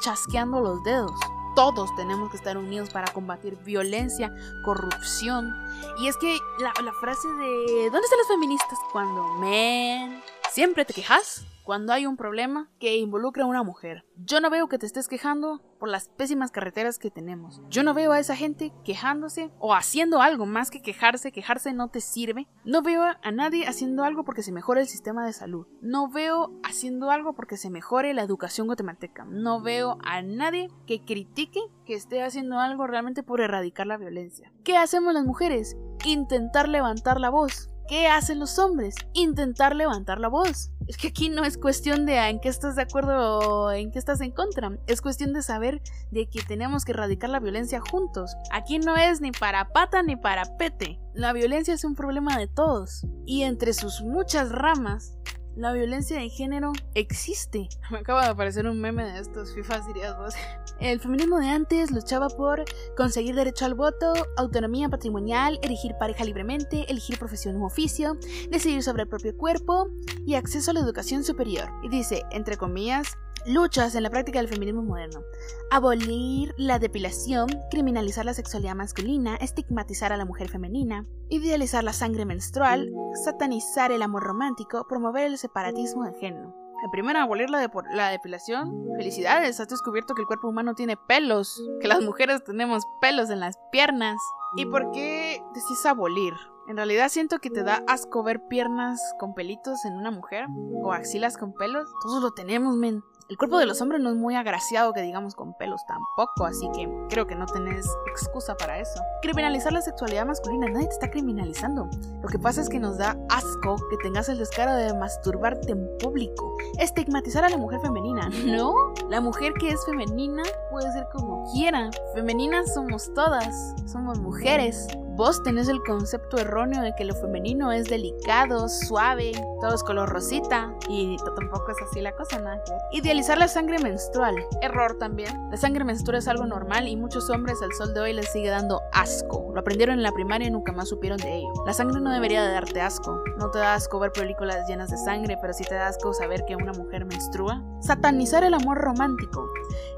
chasqueando 0.00 0.60
los 0.60 0.80
dedos. 0.84 1.10
Todos 1.60 1.94
tenemos 1.94 2.30
que 2.30 2.38
estar 2.38 2.56
unidos 2.56 2.88
para 2.88 3.12
combatir 3.12 3.54
violencia, 3.66 4.34
corrupción. 4.64 5.54
Y 5.98 6.08
es 6.08 6.16
que 6.16 6.38
la, 6.58 6.72
frase 7.02 7.28
de 7.28 7.90
¿dónde 7.90 8.00
están 8.00 8.18
las 8.18 8.28
feministas? 8.28 8.78
Cuando 8.90 9.22
men 9.34 10.22
siempre 10.50 10.84
te 10.84 10.94
quejas 10.94 11.46
cuando 11.62 11.92
hay 11.92 12.06
un 12.06 12.16
problema 12.16 12.68
que 12.80 12.96
involucra 12.96 13.44
a 13.44 13.46
una 13.46 13.62
mujer. 13.62 14.04
Yo 14.16 14.40
no 14.40 14.50
veo 14.50 14.68
que 14.68 14.78
te 14.78 14.86
estés 14.86 15.06
quejando 15.06 15.62
por 15.78 15.88
las 15.88 16.08
pésimas 16.08 16.50
carreteras 16.50 16.98
que 16.98 17.12
tenemos. 17.12 17.62
Yo 17.68 17.84
no 17.84 17.94
veo 17.94 18.10
a 18.10 18.18
esa 18.18 18.34
gente 18.34 18.72
quejándose 18.84 19.52
o 19.60 19.74
haciendo 19.74 20.20
algo 20.20 20.46
más 20.46 20.70
que 20.70 20.82
quejarse. 20.82 21.30
Quejarse 21.30 21.72
no 21.72 21.88
te 21.88 22.00
sirve. 22.00 22.48
No 22.64 22.82
veo 22.82 23.04
a 23.04 23.30
nadie 23.30 23.68
haciendo 23.68 24.02
algo 24.02 24.24
porque 24.24 24.42
se 24.42 24.50
mejore 24.50 24.80
el 24.80 24.88
sistema 24.88 25.24
de 25.24 25.32
salud. 25.32 25.68
No 25.80 26.10
veo 26.10 26.50
haciendo 26.64 27.12
algo 27.12 27.34
porque 27.34 27.56
se 27.56 27.70
mejore 27.70 28.14
la 28.14 28.22
educación 28.22 28.66
guatemalteca. 28.66 29.24
No 29.26 29.60
veo 29.60 29.98
a 30.02 30.22
nadie 30.22 30.68
que 30.86 31.04
critique 31.04 31.60
que 31.86 31.94
esté 31.94 32.22
haciendo 32.22 32.58
algo 32.58 32.88
realmente 32.88 33.22
por 33.22 33.40
erradicar 33.40 33.86
la 33.86 33.96
violencia. 33.96 34.52
¿Qué 34.64 34.76
hacemos 34.76 35.14
las 35.14 35.24
mujeres? 35.24 35.76
Intentar 36.04 36.68
levantar 36.68 37.20
la 37.20 37.30
voz. 37.30 37.70
¿Qué 37.90 38.06
hacen 38.06 38.38
los 38.38 38.60
hombres? 38.60 38.94
Intentar 39.14 39.74
levantar 39.74 40.20
la 40.20 40.28
voz. 40.28 40.70
Es 40.86 40.96
que 40.96 41.08
aquí 41.08 41.28
no 41.28 41.44
es 41.44 41.58
cuestión 41.58 42.06
de 42.06 42.18
en 42.18 42.38
qué 42.38 42.48
estás 42.48 42.76
de 42.76 42.82
acuerdo 42.82 43.40
o 43.40 43.72
en 43.72 43.90
qué 43.90 43.98
estás 43.98 44.20
en 44.20 44.30
contra. 44.30 44.78
Es 44.86 45.02
cuestión 45.02 45.32
de 45.32 45.42
saber 45.42 45.82
de 46.12 46.28
que 46.28 46.40
tenemos 46.40 46.84
que 46.84 46.92
erradicar 46.92 47.30
la 47.30 47.40
violencia 47.40 47.80
juntos. 47.80 48.36
Aquí 48.52 48.78
no 48.78 48.96
es 48.96 49.20
ni 49.20 49.32
para 49.32 49.72
pata 49.72 50.04
ni 50.04 50.14
para 50.14 50.56
pete. 50.56 51.00
La 51.14 51.32
violencia 51.32 51.74
es 51.74 51.82
un 51.82 51.96
problema 51.96 52.38
de 52.38 52.46
todos. 52.46 53.08
Y 53.26 53.42
entre 53.42 53.72
sus 53.72 54.02
muchas 54.02 54.50
ramas, 54.52 55.18
la 55.56 55.72
violencia 55.72 56.18
de 56.18 56.28
género 56.28 56.72
existe. 56.94 57.68
Me 57.90 57.98
acaba 57.98 58.24
de 58.24 58.30
aparecer 58.30 58.66
un 58.66 58.80
meme 58.80 59.04
de 59.04 59.18
estos 59.20 59.54
FIFA 59.54 59.80
dirías 59.86 60.16
vos. 60.16 60.34
El 60.80 61.00
feminismo 61.00 61.38
de 61.38 61.48
antes 61.48 61.90
luchaba 61.90 62.28
por 62.28 62.64
conseguir 62.96 63.34
derecho 63.34 63.66
al 63.66 63.74
voto, 63.74 64.14
autonomía 64.36 64.88
patrimonial, 64.88 65.58
elegir 65.62 65.94
pareja 65.98 66.24
libremente, 66.24 66.90
elegir 66.90 67.18
profesión 67.18 67.56
u 67.56 67.66
oficio, 67.66 68.16
decidir 68.50 68.82
sobre 68.82 69.02
el 69.02 69.08
propio 69.08 69.36
cuerpo 69.36 69.88
y 70.24 70.36
acceso 70.36 70.70
a 70.70 70.74
la 70.74 70.80
educación 70.80 71.22
superior. 71.22 71.68
Y 71.82 71.90
dice, 71.90 72.22
entre 72.30 72.56
comillas, 72.56 73.18
Luchas 73.46 73.94
en 73.94 74.02
la 74.02 74.10
práctica 74.10 74.38
del 74.38 74.48
feminismo 74.48 74.82
moderno. 74.82 75.22
Abolir 75.70 76.54
la 76.58 76.78
depilación, 76.78 77.48
criminalizar 77.70 78.24
la 78.24 78.34
sexualidad 78.34 78.74
masculina, 78.74 79.36
estigmatizar 79.36 80.12
a 80.12 80.18
la 80.18 80.26
mujer 80.26 80.48
femenina, 80.48 81.06
idealizar 81.30 81.82
la 81.82 81.94
sangre 81.94 82.26
menstrual, 82.26 82.90
satanizar 83.24 83.92
el 83.92 84.02
amor 84.02 84.24
romántico, 84.24 84.86
promover 84.86 85.24
el 85.24 85.38
separatismo 85.38 86.04
de 86.04 86.18
género. 86.18 86.54
En 86.82 86.90
primero, 86.90 87.18
abolir 87.18 87.50
la, 87.50 87.70
la, 87.92 88.08
depilación. 88.08 88.88
Felicidades, 88.96 89.60
has 89.60 89.68
descubierto 89.68 90.14
que 90.14 90.22
el 90.22 90.26
cuerpo 90.26 90.48
humano 90.48 90.74
tiene 90.74 90.96
pelos, 90.96 91.62
que 91.80 91.88
las 91.88 92.02
mujeres 92.02 92.42
tenemos 92.44 92.84
pelos 93.00 93.30
en 93.30 93.40
las 93.40 93.58
piernas. 93.70 94.16
¿Y 94.56 94.66
por 94.66 94.90
qué 94.92 95.42
decís 95.54 95.84
abolir? 95.84 96.32
En 96.68 96.76
realidad 96.76 97.08
siento 97.08 97.38
que 97.38 97.50
te 97.50 97.64
da 97.64 97.82
asco 97.86 98.22
ver 98.22 98.46
piernas 98.48 99.00
con 99.18 99.34
pelitos 99.34 99.84
en 99.84 99.94
una 99.94 100.10
mujer 100.10 100.46
o 100.82 100.92
axilas 100.92 101.36
con 101.36 101.52
pelos. 101.52 101.88
Todos 102.02 102.22
lo 102.22 102.30
tenemos, 102.32 102.76
men. 102.76 103.02
El 103.30 103.38
cuerpo 103.38 103.58
de 103.58 103.66
los 103.66 103.80
hombres 103.80 104.00
no 104.00 104.10
es 104.10 104.16
muy 104.16 104.34
agraciado 104.34 104.92
que 104.92 105.02
digamos 105.02 105.36
con 105.36 105.54
pelos 105.54 105.86
tampoco, 105.86 106.46
así 106.46 106.68
que 106.74 106.90
creo 107.08 107.28
que 107.28 107.36
no 107.36 107.46
tenés 107.46 107.86
excusa 108.10 108.56
para 108.56 108.80
eso. 108.80 109.00
Criminalizar 109.22 109.72
la 109.72 109.82
sexualidad 109.82 110.26
masculina, 110.26 110.68
nadie 110.68 110.88
te 110.88 110.94
está 110.94 111.10
criminalizando. 111.12 111.88
Lo 112.20 112.28
que 112.28 112.40
pasa 112.40 112.60
es 112.60 112.68
que 112.68 112.80
nos 112.80 112.98
da 112.98 113.16
asco 113.28 113.76
que 113.88 113.98
tengas 113.98 114.28
el 114.28 114.38
descaro 114.38 114.74
de 114.74 114.92
masturbarte 114.94 115.70
en 115.70 115.88
público. 116.00 116.56
Estigmatizar 116.80 117.44
a 117.44 117.48
la 117.48 117.56
mujer 117.56 117.78
femenina, 117.78 118.28
¿no? 118.46 118.74
La 119.08 119.20
mujer 119.20 119.52
que 119.60 119.68
es 119.68 119.84
femenina 119.86 120.42
puede 120.72 120.90
ser 120.90 121.06
como 121.12 121.48
quiera. 121.52 121.88
Femeninas 122.12 122.74
somos 122.74 123.14
todas, 123.14 123.76
somos 123.86 124.18
mujeres. 124.18 124.88
Vos 125.20 125.42
tenés 125.42 125.68
el 125.68 125.82
concepto 125.82 126.38
erróneo 126.38 126.80
de 126.80 126.94
que 126.96 127.04
lo 127.04 127.14
femenino 127.14 127.72
es 127.72 127.90
delicado, 127.90 128.70
suave, 128.70 129.32
todo 129.60 129.74
es 129.74 129.82
color 129.82 130.08
rosita 130.08 130.74
y 130.88 131.18
tampoco 131.36 131.72
es 131.72 131.76
así 131.82 132.00
la 132.00 132.12
cosa, 132.12 132.38
nada. 132.38 132.64
Idealizar 132.90 133.36
la 133.36 133.46
sangre 133.46 133.78
menstrual, 133.80 134.34
error 134.62 134.96
también. 134.98 135.28
La 135.50 135.58
sangre 135.58 135.84
menstrual 135.84 136.20
es 136.20 136.26
algo 136.26 136.46
normal 136.46 136.88
y 136.88 136.96
muchos 136.96 137.28
hombres 137.28 137.60
al 137.60 137.70
sol 137.74 137.92
de 137.92 138.00
hoy 138.00 138.14
les 138.14 138.32
sigue 138.32 138.48
dando 138.48 138.80
asco. 138.94 139.50
Lo 139.52 139.60
aprendieron 139.60 139.96
en 139.96 140.04
la 140.04 140.12
primaria 140.12 140.48
y 140.48 140.50
nunca 140.50 140.72
más 140.72 140.88
supieron 140.88 141.18
de 141.18 141.36
ello. 141.36 141.52
La 141.66 141.74
sangre 141.74 142.00
no 142.00 142.10
debería 142.10 142.42
de 142.42 142.54
darte 142.54 142.80
asco. 142.80 143.22
No 143.36 143.50
te 143.50 143.58
da 143.58 143.74
asco 143.74 143.98
ver 143.98 144.12
películas 144.12 144.66
llenas 144.66 144.88
de 144.88 144.96
sangre, 144.96 145.36
pero 145.38 145.52
sí 145.52 145.64
te 145.64 145.74
da 145.74 145.88
asco 145.88 146.14
saber 146.14 146.46
que 146.46 146.56
una 146.56 146.72
mujer 146.72 147.04
menstrua. 147.04 147.62
Satanizar 147.80 148.42
el 148.42 148.54
amor 148.54 148.78
romántico. 148.78 149.46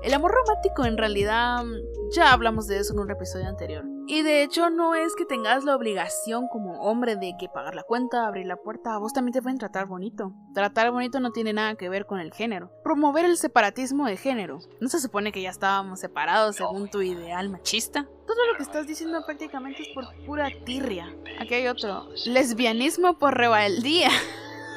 El 0.02 0.14
amor 0.14 0.32
romántico 0.32 0.84
en 0.84 0.98
realidad 0.98 1.62
ya 2.10 2.32
hablamos 2.32 2.66
de 2.66 2.78
eso 2.78 2.92
en 2.92 2.98
un 2.98 3.10
episodio 3.12 3.46
anterior. 3.46 3.91
Y 4.06 4.22
de 4.22 4.42
hecho 4.42 4.68
no 4.68 4.94
es 4.94 5.14
que 5.14 5.24
tengas 5.24 5.64
la 5.64 5.76
obligación 5.76 6.48
como 6.48 6.80
hombre 6.80 7.16
de 7.16 7.34
que 7.38 7.48
pagar 7.48 7.74
la 7.74 7.84
cuenta, 7.84 8.26
abrir 8.26 8.46
la 8.46 8.56
puerta, 8.56 8.98
vos 8.98 9.12
también 9.12 9.32
te 9.32 9.42
pueden 9.42 9.58
tratar 9.58 9.86
bonito. 9.86 10.32
Tratar 10.54 10.90
bonito 10.90 11.20
no 11.20 11.30
tiene 11.30 11.52
nada 11.52 11.76
que 11.76 11.88
ver 11.88 12.06
con 12.06 12.18
el 12.18 12.32
género. 12.32 12.70
Promover 12.82 13.24
el 13.24 13.36
separatismo 13.36 14.06
de 14.06 14.16
género. 14.16 14.58
¿No 14.80 14.88
se 14.88 15.00
supone 15.00 15.30
que 15.30 15.42
ya 15.42 15.50
estábamos 15.50 16.00
separados 16.00 16.56
según 16.56 16.90
tu 16.90 17.00
ideal 17.00 17.48
machista? 17.48 18.08
Todo 18.26 18.46
lo 18.50 18.56
que 18.56 18.64
estás 18.64 18.86
diciendo 18.86 19.24
prácticamente 19.24 19.82
es 19.82 19.88
por 19.88 20.04
pura 20.26 20.48
tirria. 20.64 21.14
Aquí 21.40 21.54
hay 21.54 21.68
otro. 21.68 22.08
Lesbianismo 22.26 23.18
por 23.18 23.36
rebeldía. 23.36 24.10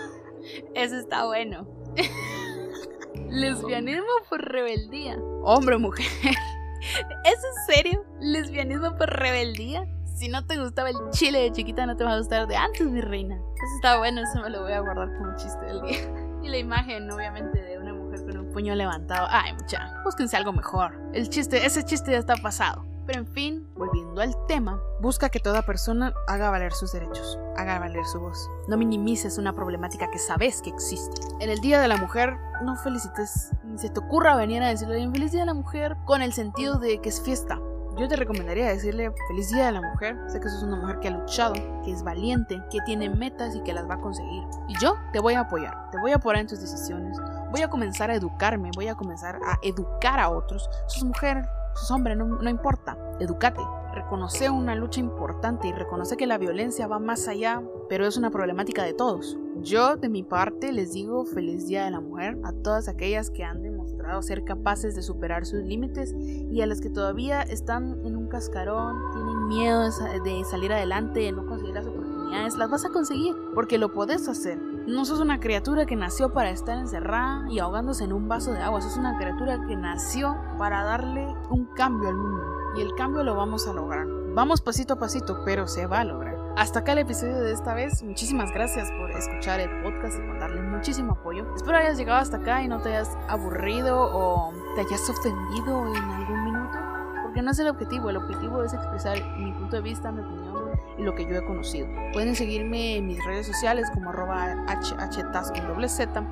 Eso 0.75 0.97
está 0.97 1.25
bueno. 1.25 1.67
Lesbianismo 3.29 4.05
por 4.29 4.41
rebeldía. 4.41 5.17
Hombre 5.43 5.75
o 5.75 5.79
mujer. 5.79 6.05
¿Es 7.23 7.35
en 7.35 7.75
serio? 7.75 8.05
¿Lesbianismo 8.19 8.95
por 8.95 9.09
rebeldía? 9.09 9.87
Si 10.15 10.29
no 10.29 10.45
te 10.45 10.57
gustaba 10.57 10.89
el 10.89 10.95
chile 11.11 11.39
de 11.39 11.51
chiquita, 11.51 11.85
no 11.85 11.97
te 11.97 12.03
va 12.03 12.13
a 12.13 12.17
gustar 12.17 12.47
de 12.47 12.55
antes, 12.55 12.87
mi 12.87 13.01
reina. 13.01 13.35
Eso 13.35 13.75
está 13.75 13.97
bueno, 13.97 14.21
eso 14.21 14.41
me 14.41 14.49
lo 14.49 14.61
voy 14.61 14.71
a 14.71 14.79
guardar 14.79 15.09
como 15.17 15.35
chiste 15.35 15.65
del 15.65 15.81
día. 15.81 15.97
Y 16.45 16.47
la 16.47 16.57
imagen, 16.59 17.09
obviamente, 17.09 17.59
de 17.59 17.79
una 17.79 17.91
mujer 17.91 18.23
con 18.23 18.37
un 18.37 18.51
puño 18.53 18.75
levantado. 18.75 19.27
Ay, 19.31 19.53
mucha, 19.53 19.99
búsquense 20.03 20.37
algo 20.37 20.53
mejor. 20.53 20.93
El 21.11 21.27
chiste, 21.27 21.65
ese 21.65 21.83
chiste 21.83 22.11
ya 22.11 22.19
está 22.19 22.35
pasado. 22.35 22.85
Pero 23.05 23.19
en 23.19 23.27
fin, 23.27 23.67
volviendo 23.75 24.21
al 24.21 24.35
tema, 24.47 24.79
busca 24.99 25.29
que 25.29 25.39
toda 25.39 25.61
persona 25.61 26.13
haga 26.27 26.49
valer 26.49 26.71
sus 26.71 26.91
derechos, 26.91 27.37
haga 27.55 27.77
valer 27.77 28.03
su 28.05 28.19
voz. 28.19 28.49
No 28.67 28.77
minimices 28.77 29.37
una 29.37 29.53
problemática 29.53 30.09
que 30.09 30.17
sabes 30.17 30.61
que 30.61 30.71
existe. 30.71 31.21
En 31.39 31.49
el 31.49 31.59
Día 31.59 31.79
de 31.79 31.87
la 31.87 31.97
Mujer, 31.97 32.37
no 32.63 32.75
felicites, 32.75 33.51
ni 33.65 33.77
se 33.77 33.89
te 33.89 33.99
ocurra 33.99 34.35
venir 34.35 34.63
a 34.63 34.67
decirle 34.67 34.97
bien 34.97 35.11
feliz 35.11 35.31
Día 35.31 35.41
de 35.41 35.47
la 35.47 35.53
Mujer 35.53 35.97
con 36.05 36.21
el 36.21 36.33
sentido 36.33 36.77
de 36.79 36.99
que 37.01 37.09
es 37.09 37.21
fiesta. 37.21 37.59
Yo 37.97 38.09
te 38.09 38.17
recomendaría 38.17 38.67
decirle 38.67 39.13
feliz 39.29 39.49
día 39.51 39.67
de 39.67 39.71
la 39.71 39.81
mujer. 39.81 40.17
Sé 40.27 40.41
que 40.41 40.49
sos 40.49 40.63
una 40.63 40.75
mujer 40.75 40.99
que 40.99 41.07
ha 41.07 41.11
luchado, 41.11 41.53
que 41.53 41.91
es 41.91 42.03
valiente, 42.03 42.61
que 42.69 42.79
tiene 42.85 43.09
metas 43.09 43.55
y 43.55 43.61
que 43.61 43.73
las 43.73 43.89
va 43.89 43.93
a 43.93 44.01
conseguir. 44.01 44.43
Y 44.67 44.77
yo 44.81 44.95
te 45.13 45.19
voy 45.21 45.35
a 45.35 45.41
apoyar, 45.41 45.89
te 45.91 45.99
voy 45.99 46.11
a 46.11 46.15
apoyar 46.15 46.41
en 46.41 46.47
tus 46.47 46.59
decisiones. 46.59 47.17
Voy 47.51 47.61
a 47.61 47.69
comenzar 47.69 48.11
a 48.11 48.15
educarme, 48.15 48.71
voy 48.75 48.89
a 48.89 48.95
comenzar 48.95 49.39
a 49.47 49.59
educar 49.61 50.19
a 50.19 50.29
otros. 50.29 50.69
Sos 50.87 51.05
mujer, 51.05 51.47
sos 51.73 51.89
hombre, 51.91 52.17
no, 52.17 52.25
no 52.25 52.49
importa. 52.49 52.97
Educate. 53.19 53.61
Reconoce 53.93 54.49
una 54.49 54.75
lucha 54.75 54.99
importante 54.99 55.69
y 55.69 55.71
reconoce 55.71 56.17
que 56.17 56.27
la 56.27 56.37
violencia 56.37 56.87
va 56.87 56.99
más 56.99 57.29
allá, 57.29 57.61
pero 57.87 58.05
es 58.05 58.17
una 58.17 58.29
problemática 58.29 58.83
de 58.83 58.93
todos. 58.93 59.37
Yo, 59.61 59.95
de 59.95 60.09
mi 60.09 60.23
parte, 60.23 60.71
les 60.71 60.93
digo 60.93 61.25
feliz 61.25 61.67
Día 61.67 61.85
de 61.85 61.91
la 61.91 62.01
Mujer 62.01 62.37
a 62.43 62.51
todas 62.51 62.87
aquellas 62.87 63.29
que 63.29 63.43
han 63.43 63.63
demostrado 63.63 64.21
ser 64.21 64.43
capaces 64.43 64.95
de 64.95 65.01
superar 65.01 65.45
sus 65.45 65.63
límites 65.63 66.13
y 66.19 66.61
a 66.61 66.67
las 66.67 66.81
que 66.81 66.89
todavía 66.89 67.41
están 67.41 68.05
en 68.05 68.15
un 68.15 68.27
cascarón, 68.27 68.97
tienen 69.13 69.47
miedo 69.47 69.81
de 70.23 70.43
salir 70.43 70.73
adelante, 70.73 71.21
de 71.21 71.31
no 71.31 71.45
conseguir 71.45 71.73
las 71.73 71.87
oportunidades. 71.87 72.57
Las 72.57 72.69
vas 72.69 72.85
a 72.85 72.89
conseguir 72.89 73.33
porque 73.53 73.77
lo 73.77 73.93
podés 73.93 74.27
hacer 74.27 74.59
No 74.87 75.05
sos 75.05 75.19
una 75.19 75.39
criatura 75.39 75.85
que 75.85 75.95
nació 75.95 76.33
para 76.33 76.49
estar 76.49 76.77
encerrada 76.77 77.49
y 77.49 77.59
ahogándose 77.59 78.03
en 78.03 78.13
un 78.13 78.27
vaso 78.27 78.51
de 78.51 78.59
agua. 78.59 78.81
Sos 78.81 78.97
una 78.97 79.17
criatura 79.17 79.65
que 79.67 79.75
nació 79.75 80.35
para 80.59 80.83
darle 80.83 81.33
un 81.49 81.65
cambio 81.75 82.09
al 82.09 82.15
mundo. 82.15 82.43
Y 82.77 82.81
el 82.81 82.93
cambio 82.95 83.23
lo 83.23 83.35
vamos 83.35 83.67
a 83.67 83.73
lograr. 83.73 84.05
Vamos 84.33 84.61
pasito 84.61 84.93
a 84.93 84.99
pasito, 84.99 85.39
pero 85.45 85.65
se 85.65 85.87
va 85.87 86.01
a 86.01 86.03
lograr. 86.03 86.34
Hasta 86.55 86.79
acá 86.79 86.93
el 86.93 86.99
episodio 86.99 87.41
de 87.41 87.51
esta 87.51 87.73
vez. 87.73 88.01
Muchísimas 88.01 88.49
gracias 88.53 88.89
por 88.91 89.11
escuchar 89.11 89.59
el 89.59 89.69
podcast 89.83 90.17
y 90.17 90.25
por 90.25 90.39
darle 90.39 90.61
muchísimo 90.61 91.11
apoyo. 91.11 91.45
Espero 91.53 91.77
hayas 91.77 91.97
llegado 91.97 92.19
hasta 92.19 92.37
acá 92.37 92.63
y 92.63 92.69
no 92.69 92.79
te 92.79 92.95
hayas 92.95 93.17
aburrido 93.27 93.99
o 93.99 94.53
te 94.75 94.81
hayas 94.81 95.09
ofendido 95.09 95.93
en 95.93 96.03
algún 96.03 96.45
minuto. 96.45 96.77
Porque 97.23 97.41
no 97.41 97.51
es 97.51 97.59
el 97.59 97.67
objetivo. 97.67 98.09
El 98.09 98.15
objetivo 98.15 98.63
es 98.63 98.73
expresar 98.73 99.21
mi 99.37 99.51
punto 99.51 99.75
de 99.75 99.81
vista, 99.81 100.13
mi 100.13 100.21
opinión 100.21 100.55
y 100.97 101.03
lo 101.03 101.13
que 101.13 101.25
yo 101.25 101.35
he 101.35 101.45
conocido. 101.45 101.87
Pueden 102.13 102.37
seguirme 102.37 102.95
en 102.95 103.07
mis 103.07 103.23
redes 103.25 103.47
sociales 103.47 103.89
como 103.93 104.11
arroba 104.11 104.55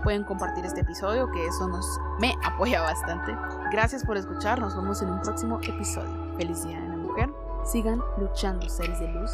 Pueden 0.04 0.24
compartir 0.24 0.66
este 0.66 0.82
episodio 0.82 1.30
que 1.32 1.46
eso 1.48 1.68
nos 1.68 2.00
me 2.22 2.34
apoya 2.46 2.82
bastante. 2.82 3.36
Gracias 3.74 4.06
por 4.06 4.16
escuchar. 4.16 4.60
Nos 4.60 4.74
vemos 4.74 5.02
en 5.02 5.10
un 5.10 5.22
próximo 5.22 5.60
episodio. 5.62 6.34
Feliz 6.38 6.64
Día 6.64 6.80
de 6.80 6.88
la 6.88 6.96
Mujer. 6.96 7.30
Sigan 7.66 8.02
luchando, 8.18 8.70
seres 8.70 9.02
de 9.02 9.10
luz. 9.10 9.32